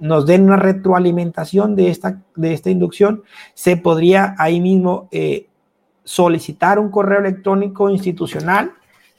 [0.00, 3.22] nos den una retroalimentación de esta, de esta inducción.
[3.54, 5.46] Se podría ahí mismo eh,
[6.02, 8.72] solicitar un correo electrónico institucional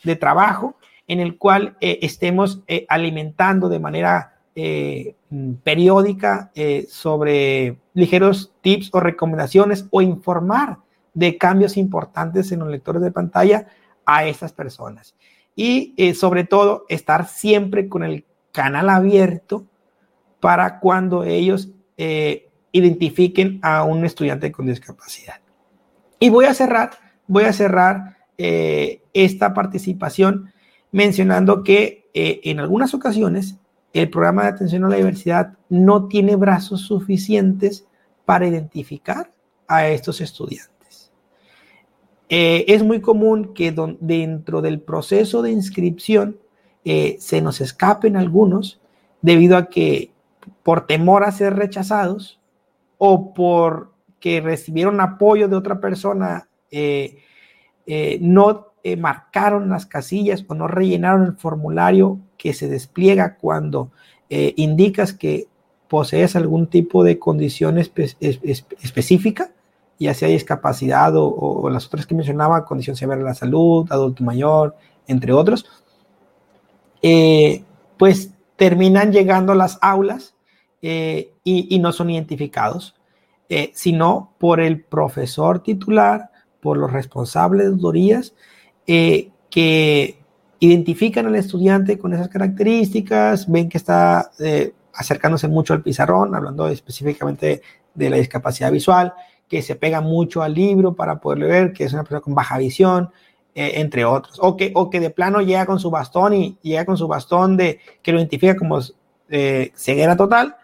[0.03, 0.75] de trabajo
[1.07, 5.15] en el cual estemos alimentando de manera eh,
[5.63, 10.77] periódica eh, sobre ligeros tips o recomendaciones o informar
[11.15, 13.67] de cambios importantes en los lectores de pantalla
[14.05, 15.15] a estas personas.
[15.55, 19.65] Y eh, sobre todo, estar siempre con el canal abierto
[20.39, 21.69] para cuando ellos
[22.71, 25.39] identifiquen a un estudiante con discapacidad.
[26.19, 26.91] Y voy a cerrar,
[27.27, 30.51] voy a cerrar esta participación
[30.91, 33.57] mencionando que en algunas ocasiones
[33.93, 37.85] el programa de atención a la diversidad no tiene brazos suficientes
[38.25, 39.31] para identificar
[39.67, 40.73] a estos estudiantes.
[42.29, 46.37] Eh, es muy común que dentro del proceso de inscripción
[46.83, 48.81] eh, se nos escapen algunos
[49.21, 50.11] debido a que
[50.63, 52.39] por temor a ser rechazados
[52.97, 57.19] o por que recibieron apoyo de otra persona, eh,
[58.21, 63.89] no marcaron las casillas o no rellenaron el formulario que se despliega cuando
[64.29, 65.47] indicas que
[65.93, 69.51] posees algún tipo de condición específica,
[69.99, 74.75] ya sea discapacidad o, las otras que mencionaba, condición severa de la salud, adulto mayor,
[75.07, 75.67] entre otros,
[77.03, 77.63] eh,
[77.97, 80.33] pues terminan llegando a las aulas
[80.81, 82.95] eh, y, no son identificados,
[83.47, 88.33] eh, sino por el profesor titular, por los responsables de tutorías,
[88.87, 90.22] que
[90.65, 94.31] identifican al estudiante con esas características, ven que está
[94.93, 97.61] acercándose mucho al pizarrón, hablando específicamente
[97.93, 99.13] de la discapacidad visual,
[99.47, 102.57] que se pega mucho al libro para poderlo ver, que es una persona con baja
[102.57, 103.11] visión,
[103.55, 104.39] eh, entre otros.
[104.41, 107.55] O que, o que de plano llega con su bastón y llega con su bastón
[107.57, 108.79] de que lo identifica como
[109.29, 110.55] eh, ceguera total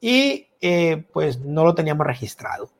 [0.00, 2.70] y eh, pues no lo teníamos registrado.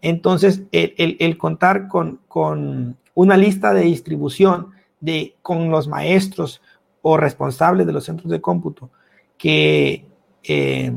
[0.00, 4.68] Entonces, el, el, contar con, con, una lista de distribución
[5.00, 6.60] de, con los maestros
[7.02, 8.90] o responsables de los centros de cómputo
[9.36, 10.04] que
[10.42, 10.92] eh,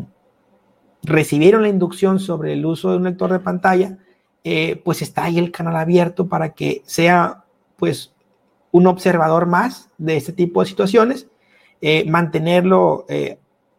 [1.03, 3.97] recibieron la inducción sobre el uso de un lector de pantalla,
[4.43, 7.45] eh, pues está ahí el canal abierto para que sea
[7.77, 8.13] pues
[8.71, 11.27] un observador más de este tipo de situaciones,
[11.81, 13.05] eh, mantenerlo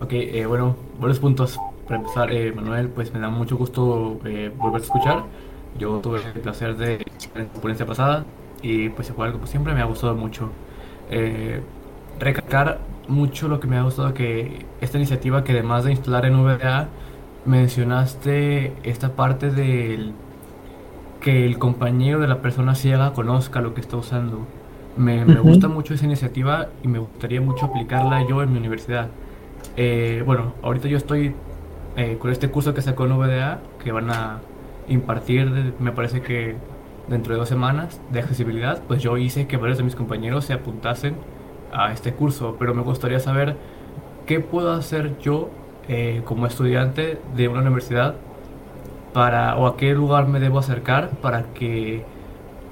[0.00, 1.58] Ok, eh, bueno, buenos puntos.
[1.86, 5.24] Para empezar, eh, Manuel, pues me da mucho gusto eh, volver a escuchar.
[5.78, 8.26] Yo tuve el placer de la experiencia pasada
[8.60, 10.50] y pues igual como siempre me ha gustado mucho.
[11.10, 11.62] Eh,
[12.18, 12.78] recalcar
[13.08, 16.88] mucho lo que me ha gustado que esta iniciativa que además de instalar en VDA
[17.44, 20.12] mencionaste esta parte del
[21.20, 24.46] que el compañero de la persona ciega conozca lo que está usando.
[24.96, 29.08] Me, me gusta mucho esa iniciativa y me gustaría mucho aplicarla yo en mi universidad.
[29.76, 31.34] Eh, bueno, ahorita yo estoy
[31.96, 34.40] eh, con este curso que sacó en VDA, que van a
[34.88, 36.56] impartir, me parece que
[37.08, 40.54] dentro de dos semanas, de accesibilidad, pues yo hice que varios de mis compañeros se
[40.54, 41.16] apuntasen
[41.72, 43.56] a este curso, pero me gustaría saber
[44.26, 45.50] qué puedo hacer yo
[45.92, 48.14] eh, como estudiante de una universidad
[49.12, 52.04] para o a qué lugar me debo acercar para que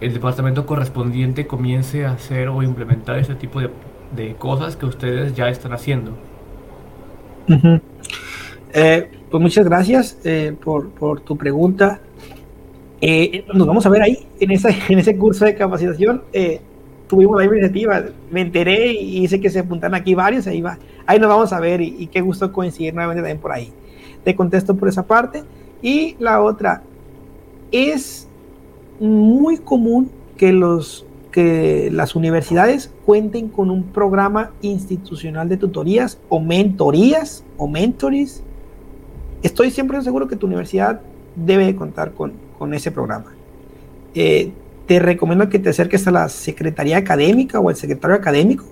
[0.00, 3.70] el departamento correspondiente comience a hacer o implementar este tipo de,
[4.14, 6.12] de cosas que ustedes ya están haciendo.
[8.72, 12.00] Eh, pues muchas gracias eh, por, por, tu pregunta.
[13.00, 16.22] Eh, nos vamos a ver ahí, en, esa, en ese curso de capacitación.
[17.08, 20.78] Tuvimos la iniciativa, me enteré y hice que se apuntan aquí varios, ahí va.
[21.06, 23.72] Ahí nos vamos a ver y, qué gusto coincidir nuevamente también por ahí.
[24.24, 25.42] Te contesto por esa parte.
[25.80, 26.82] Y la otra,
[27.72, 28.28] es
[29.00, 36.40] muy común que, los, que las universidades cuenten con un programa institucional de tutorías o
[36.40, 38.42] mentorías o mentories
[39.42, 41.00] estoy siempre seguro que tu universidad
[41.36, 43.32] debe contar con, con ese programa.
[44.14, 44.52] Eh,
[44.88, 48.64] te recomiendo que te acerques a la secretaría académica o al secretario académico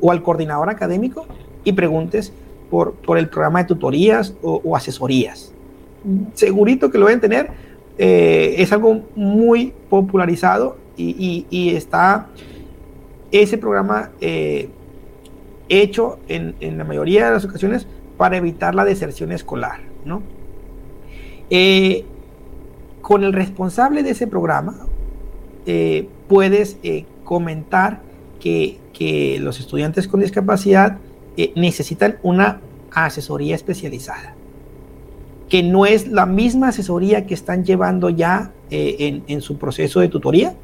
[0.00, 1.26] o al coordinador académico
[1.64, 2.34] y preguntes
[2.70, 5.52] por, por el programa de tutorías o, asesorías.
[6.34, 7.50] Segurito que lo van a tener.
[7.96, 12.26] Eh, es algo muy popularizado y, y, está
[13.32, 14.68] ese programa eh,
[15.68, 17.86] hecho en, en, la mayoría de las ocasiones
[18.18, 19.80] para evitar la deserción escolar.
[20.04, 20.22] ¿no?
[21.48, 22.04] Eh,
[23.00, 24.86] con el responsable de ese programa
[25.66, 28.00] eh, puedes eh, comentar
[28.40, 30.98] que, que, los estudiantes con discapacidad
[31.56, 32.60] necesitan una
[32.92, 34.34] asesoría especializada,
[35.48, 40.08] que no es la misma asesoría que están llevando ya en, en, su proceso de
[40.08, 40.54] tutoría,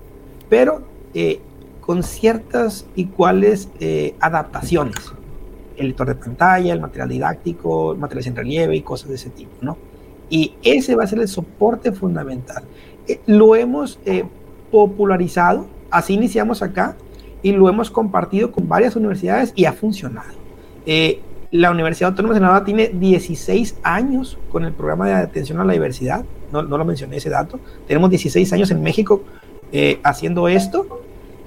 [0.48, 0.82] pero
[1.80, 3.68] con ciertas y cuales
[4.20, 5.12] adaptaciones
[5.80, 9.52] el lector de pantalla, el material didáctico, materiales en relieve y cosas de ese tipo,
[9.62, 9.76] ¿no?
[10.28, 12.62] Y ese va a ser el soporte fundamental.
[13.08, 14.24] Eh, lo hemos eh,
[14.70, 16.96] popularizado, así iniciamos acá,
[17.42, 20.32] y lo hemos compartido con varias universidades y ha funcionado.
[20.86, 25.64] Eh, la Universidad Autónoma de Sinaloa tiene 16 años con el programa de atención a
[25.64, 27.58] la diversidad, no, no lo mencioné ese dato,
[27.88, 29.22] tenemos 16 años en México
[30.02, 31.00] haciendo esto,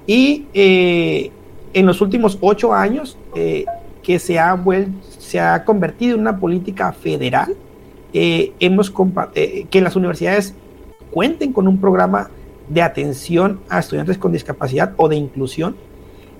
[0.06, 4.62] y en los últimos 8 años que se ha,
[5.18, 7.54] se ha convertido en una política federal
[8.16, 8.94] eh, hemos
[9.34, 10.54] eh, que las universidades
[11.10, 12.30] cuenten con un programa
[12.68, 15.76] de atención a estudiantes con discapacidad o de inclusión.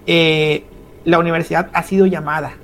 [0.06, 0.64] Eh,
[1.04, 2.54] la universidad ha sido llamada,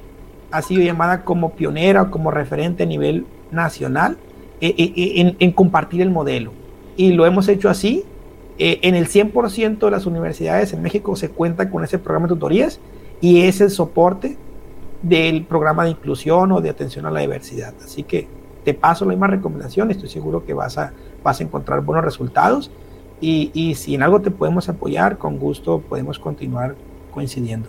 [0.50, 4.16] ha sido llamada como pionera o como referente a nivel nacional
[4.60, 6.52] en, en, compartir el modelo.
[6.96, 8.04] Y lo hemos hecho así.
[8.58, 12.78] en el 100% de las universidades en México se cuenta con ese programa de tutorías
[13.20, 14.36] y es el soporte
[15.02, 17.74] del programa de inclusión o de atención a la diversidad.
[17.82, 18.28] Así que
[18.64, 20.92] te paso la misma recomendación, estoy seguro que vas a,
[21.22, 22.70] vas a encontrar buenos resultados
[23.20, 26.76] y, y si en algo te podemos apoyar, con gusto podemos continuar
[27.12, 27.68] coincidiendo.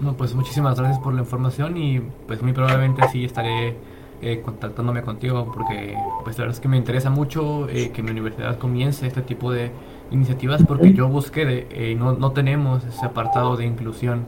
[0.00, 3.76] No, pues muchísimas gracias por la información y pues muy probablemente sí estaré
[4.22, 8.10] eh, contactándome contigo porque pues la verdad es que me interesa mucho eh, que mi
[8.10, 9.70] universidad comience este tipo de
[10.10, 14.24] iniciativas porque yo busqué de, eh, no, no tenemos ese apartado de inclusión.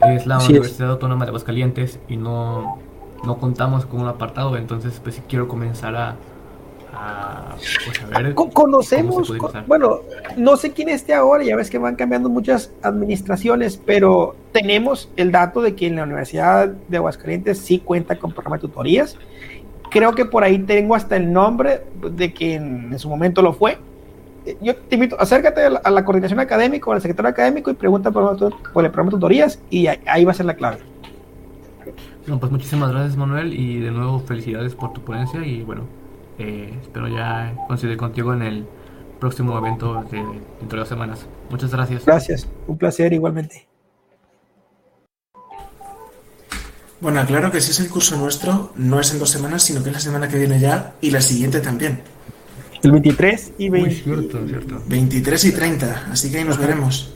[0.00, 2.78] Es la Universidad Autónoma de Aguascalientes y no,
[3.24, 6.16] no contamos con un apartado, entonces pues si quiero comenzar a,
[7.84, 9.32] pues, ver conocemos
[9.66, 10.00] bueno
[10.36, 15.32] no sé quién esté ahora ya ves que van cambiando muchas administraciones pero tenemos el
[15.32, 19.18] dato de que en la Universidad de Aguascalientes sí cuenta con programa de tutorías.
[19.90, 23.78] Creo que por ahí tengo hasta el nombre de quien en su momento lo fue.
[24.62, 28.38] Yo te invito, acércate a la, coordinación académica o al secretario académico y pregunta por,
[28.38, 30.78] por el programa de tutorías y ahí va a ser la clave.
[32.26, 35.82] No, pues muchísimas gracias Manuel y de nuevo felicidades por tu ponencia y bueno,
[36.38, 38.66] eh, espero ya coincidir contigo en el
[39.18, 40.18] próximo evento de,
[40.60, 41.26] dentro de dos semanas.
[41.50, 42.04] Muchas gracias.
[42.04, 43.66] Gracias, un placer igualmente.
[47.00, 49.90] Bueno, claro que si es el curso nuestro, no es en dos semanas, sino que
[49.90, 52.00] es la semana que viene ya y la siguiente también.
[52.82, 53.94] El 23 y 20.
[53.94, 54.82] cierto, cierto.
[54.86, 57.12] 23 y 30, así que ahí nos veremos.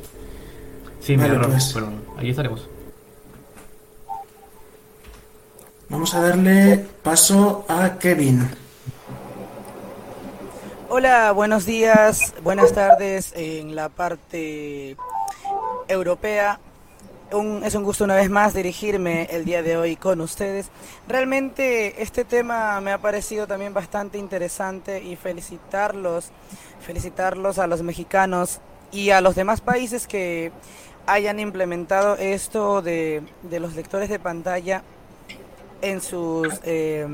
[1.00, 1.72] Sí, vale, me pues.
[1.72, 2.68] bueno, ahí estaremos.
[5.88, 8.48] Vamos a darle paso a Kevin.
[10.92, 14.96] Hola, buenos días, buenas tardes en la parte
[15.86, 16.58] europea.
[17.62, 20.68] es un gusto una vez más dirigirme el día de hoy con ustedes.
[21.06, 26.32] Realmente este tema me ha parecido también bastante interesante y felicitarlos,
[26.80, 28.58] felicitarlos a los mexicanos
[28.90, 30.50] y a los demás países que
[31.06, 34.82] hayan implementado esto de, de los lectores de pantalla
[35.82, 37.06] en sus, eh,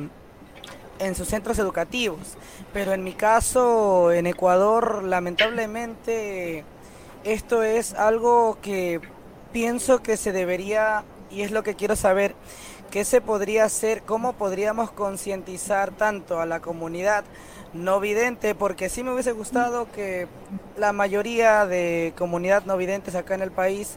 [0.99, 2.37] en sus centros educativos.
[2.73, 6.65] Pero en mi caso, en Ecuador, lamentablemente,
[7.25, 9.01] esto es algo que
[9.53, 12.35] pienso que se debería, y es lo que quiero saber,
[12.91, 17.25] qué se podría hacer, cómo podríamos concientizar tanto a la comunidad
[17.73, 20.29] no vidente, porque sí me hubiese gustado que
[20.77, 23.97] la mayoría de comunidad no videntes acá en el país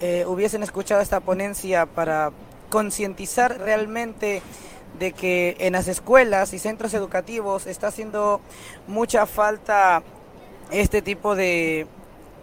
[0.00, 2.30] eh, hubiesen escuchado esta ponencia para
[2.70, 4.42] concientizar realmente
[5.00, 8.42] de que en las escuelas y centros educativos está haciendo
[8.86, 10.02] mucha falta
[10.70, 11.86] este tipo de,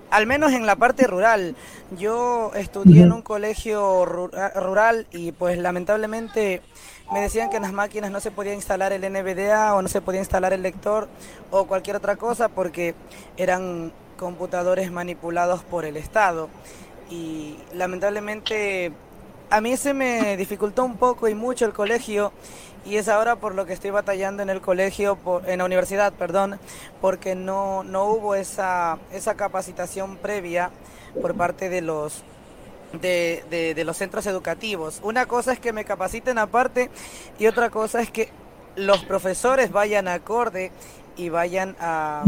[0.09, 1.55] al menos en la parte rural.
[1.97, 6.63] Yo estudié en un colegio rural y pues lamentablemente
[7.13, 10.01] me decían que en las máquinas no se podía instalar el NVDA o no se
[10.01, 11.07] podía instalar el lector
[11.51, 12.95] o cualquier otra cosa porque
[13.37, 16.49] eran computadores manipulados por el Estado.
[17.11, 18.91] Y lamentablemente
[19.49, 22.31] a mí se me dificultó un poco y mucho el colegio
[22.85, 26.59] y es ahora por lo que estoy batallando en el colegio, en la universidad, perdón,
[27.01, 30.71] porque no, no hubo esa, esa capacitación previa
[31.21, 32.23] por parte de los
[33.01, 35.01] de, de, los centros educativos.
[35.03, 36.89] Una cosa es que me capaciten aparte
[37.37, 38.29] y otra cosa es que
[38.77, 40.71] los profesores vayan acorde
[41.17, 42.23] y vayan a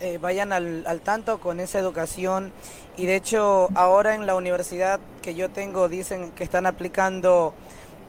[0.00, 2.52] eh, vayan al, al, tanto con esa educación
[2.96, 7.54] y de hecho ahora en la universidad que yo tengo dicen que están aplicando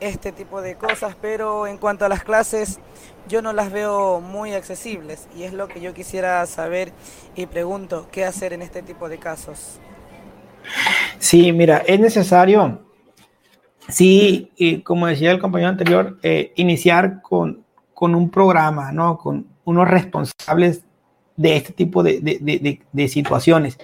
[0.02, 2.80] este tipo de cosas, pero en cuanto a las clases
[3.28, 6.92] yo no las veo muy accesibles y es lo que yo quisiera saber
[7.36, 9.80] y pregunto, ¿qué hacer en este tipo de casos?
[11.20, 12.82] Sí, mira, es necesario,
[13.88, 17.64] sí, y como decía el compañero anterior, eh, iniciar con,
[17.94, 19.18] con, un programa, ¿no?
[19.18, 20.84] Con unos responsables
[21.42, 23.78] de este tipo de, de, de, situaciones.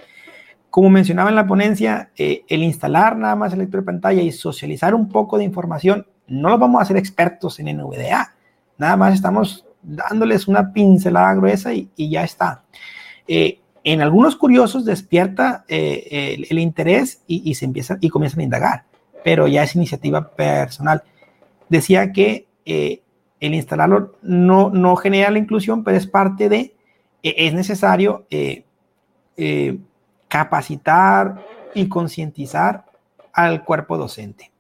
[0.70, 4.32] Como mencionaba en la ponencia, eh, el instalar nada más el lector de pantalla y
[4.32, 8.36] socializar un poco de información, no lo vamos a hacer expertos en NVDA,
[8.78, 12.64] nada más estamos dándoles una pincelada gruesa y, y ya está.
[13.28, 18.84] Eh, en algunos curiosos despierta eh, el, interés y, se empieza, y comienzan a indagar,
[19.24, 21.04] pero ya es iniciativa personal.
[21.70, 26.77] Decía que el instalarlo no, no genera la inclusión, pero es parte de,
[27.36, 28.26] es necesario
[30.28, 32.86] capacitar y concientizar
[33.34, 34.52] al cuerpo docente.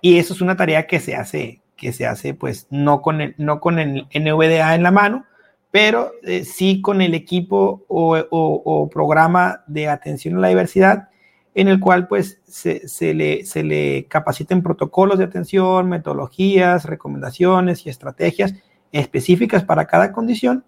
[0.00, 3.34] Y eso es una tarea que se hace, que se hace pues no con el,
[3.38, 5.26] no con el NVDA en la mano,
[5.70, 11.08] pero eh, sí con el equipo o, programa de atención a la diversidad,
[11.54, 17.90] en el cual pues se, le, se le capaciten protocolos de atención, metodologías, recomendaciones y
[17.90, 18.54] estrategias
[18.92, 20.64] específicas para cada condición.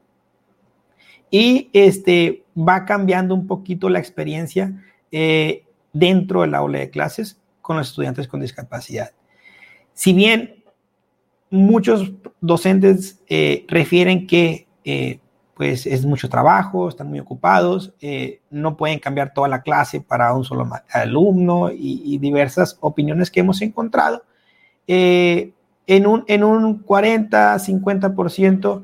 [1.36, 4.72] Y este, va cambiando un poquito la experiencia
[5.10, 9.10] eh, dentro del aula de clases con los estudiantes con discapacidad.
[9.94, 10.62] Si bien
[11.50, 15.18] muchos docentes eh, refieren que eh,
[15.54, 20.32] pues es mucho trabajo, están muy ocupados, eh, no pueden cambiar toda la clase para
[20.34, 24.22] un solo alumno y, diversas opiniones que hemos encontrado.
[24.86, 25.52] Eh,
[25.88, 28.82] en, un, en un 40, 50%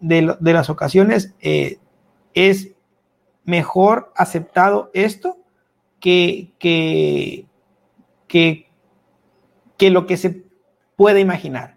[0.00, 1.34] de, las ocasiones
[2.34, 2.72] es
[3.44, 5.38] mejor aceptado esto
[6.00, 7.46] que, que,
[8.26, 8.70] que,
[9.76, 10.44] que lo que se
[10.96, 11.76] puede imaginar.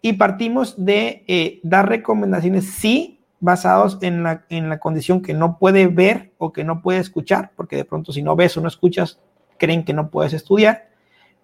[0.00, 5.58] Y partimos de eh, dar recomendaciones, sí, basados en la, en la condición que no
[5.58, 8.68] puede ver o que no puede escuchar, porque de pronto si no ves o no
[8.68, 9.20] escuchas,
[9.58, 10.88] creen que no puedes estudiar,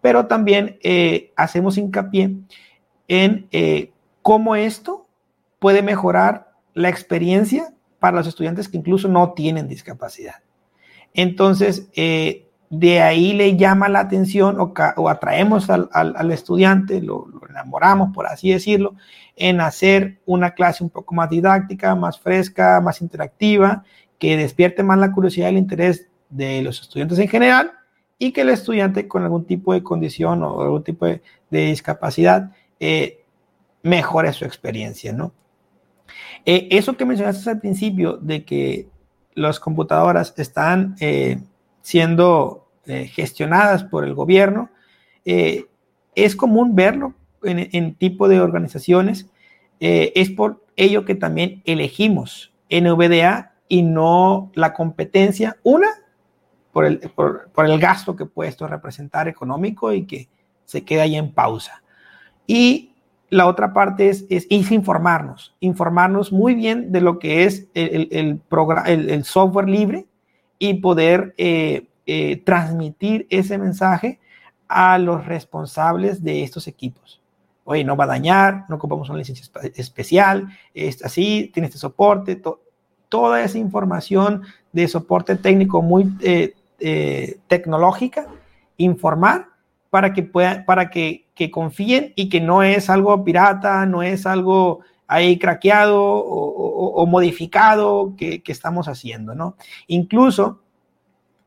[0.00, 2.36] pero también eh, hacemos hincapié
[3.08, 5.07] en eh, cómo esto
[5.58, 10.36] puede mejorar la experiencia para los estudiantes que incluso no tienen discapacidad.
[11.14, 11.88] Entonces,
[12.70, 18.94] de ahí le llama la atención o, atraemos al, estudiante, lo, enamoramos, por así decirlo,
[19.36, 23.84] en hacer una clase un poco más didáctica, más fresca, más interactiva,
[24.18, 27.72] que despierte más la curiosidad y el interés de los estudiantes en general
[28.18, 32.50] y que el estudiante con algún tipo de condición o algún tipo de, discapacidad
[32.80, 33.24] eh,
[33.82, 35.32] mejore su experiencia, ¿no?
[36.44, 38.88] Eh, eso que mencionaste al principio de que
[39.34, 40.96] las computadoras están...
[41.00, 41.40] Eh,
[41.88, 44.68] siendo eh, gestionadas por el gobierno.
[45.24, 45.64] Eh,
[46.14, 49.30] es común verlo en, tipo de organizaciones.
[49.80, 55.56] Eh, es por ello que también elegimos NVDA y no la competencia.
[55.62, 55.88] Una,
[56.72, 60.28] por el, por, el gasto que puede esto representar económico y que
[60.66, 61.82] se queda ahí en pausa.
[62.46, 62.87] Y
[63.30, 68.40] la otra parte es, es, informarnos, informarnos muy bien de lo que es el, el,
[68.86, 70.06] el, el software libre
[70.58, 74.18] y poder eh, eh, transmitir ese mensaje
[74.66, 77.20] a los responsables de estos equipos.
[77.64, 82.40] Oye, no va a dañar, no ocupamos una licencia especial, es así, tiene este soporte,
[83.10, 88.26] toda esa información de soporte técnico muy eh, tecnológica,
[88.78, 89.48] informar
[89.90, 94.26] para que puedan, para que, que, confíen y que no es algo pirata, no es
[94.26, 99.56] algo ahí craqueado o, modificado que, estamos haciendo, ¿no?
[99.86, 100.60] Incluso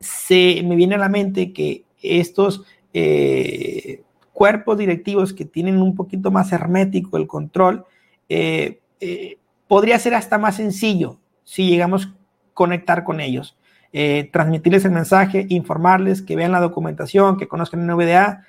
[0.00, 6.32] se me viene a la mente que estos eh, cuerpos directivos que tienen un poquito
[6.32, 7.86] más hermético el control,
[8.28, 9.38] eh, eh,
[9.68, 12.14] podría ser hasta más sencillo si llegamos a
[12.54, 13.56] conectar con ellos.
[14.32, 18.44] Transmitirles el mensaje, informarles, que vean la documentación, que conozcan NVDA,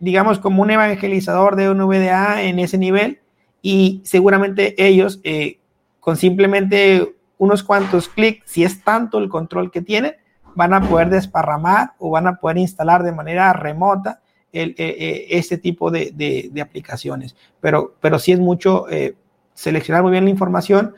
[0.00, 3.20] digamos como un evangelizador de NVDA en ese nivel
[3.62, 5.58] y seguramente ellos eh,
[6.00, 10.16] con simplemente unos cuantos clics, si es tanto el control que tienen,
[10.54, 14.22] van a poder desparramar o van a poder instalar de manera remota
[14.52, 17.36] el, este tipo de, de, aplicaciones.
[17.60, 18.86] Pero, pero sí es mucho
[19.54, 20.94] seleccionar muy bien la información.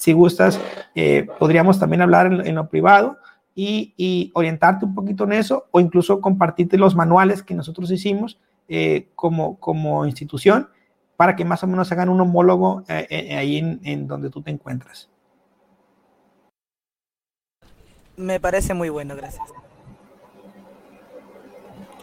[0.00, 0.58] Si gustas,
[1.38, 3.18] podríamos también hablar en, lo privado
[3.54, 8.40] y, y, orientarte un poquito en eso o incluso compartirte los manuales que nosotros hicimos
[9.14, 10.68] como, como institución
[11.16, 15.10] para que más o menos hagan un homólogo ahí en, en donde tú te encuentras.
[18.16, 19.48] Me parece muy bueno, gracias.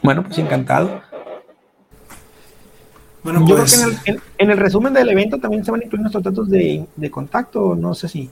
[0.04, 1.02] Bueno, pues encantado.
[3.28, 6.00] Bueno, Yo creo que pues- en el, resumen del evento también se van a incluir
[6.00, 8.30] nuestros datos de, contacto, no sé si.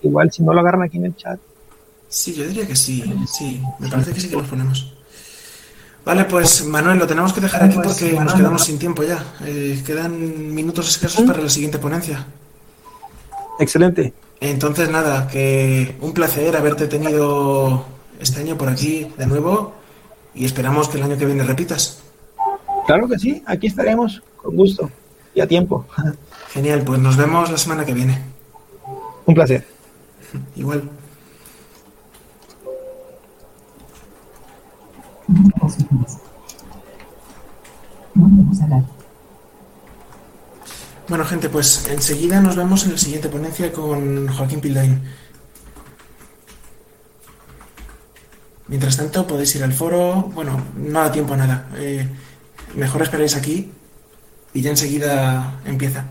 [0.00, 1.38] Igual si no lo agarran aquí en el chat.
[2.08, 4.94] Sí, yo diría que sí, sí, me parece que sí que los ponemos.
[6.02, 9.22] Vale, pues Manuel, lo tenemos que dejar aquí pues, porque nos quedamos sin tiempo ya.
[9.44, 12.24] Eh, quedan minutos escasos para la siguiente ponencia.
[13.60, 14.14] Excelente.
[14.40, 17.84] Entonces, nada, que un placer haberte tenido
[18.18, 19.74] este año por aquí de nuevo
[20.34, 22.05] y esperamos que el año que viene repitas.
[22.86, 24.90] Claro que sí, aquí estaremos, con gusto
[25.34, 25.86] y a tiempo.
[26.50, 28.18] Genial, pues nos vemos la semana que viene.
[29.26, 29.66] Un placer.
[30.56, 30.88] Igual.
[41.08, 45.02] Bueno, gente, pues enseguida nos vemos en la siguiente ponencia con Joaquín Pildain.
[48.68, 50.30] Mientras tanto, podéis ir al foro.
[50.34, 51.68] Bueno, no da tiempo a nada.
[51.76, 52.08] Eh,
[52.76, 53.70] mejor esperáis aquí
[54.54, 56.04] y ya enseguida empieza.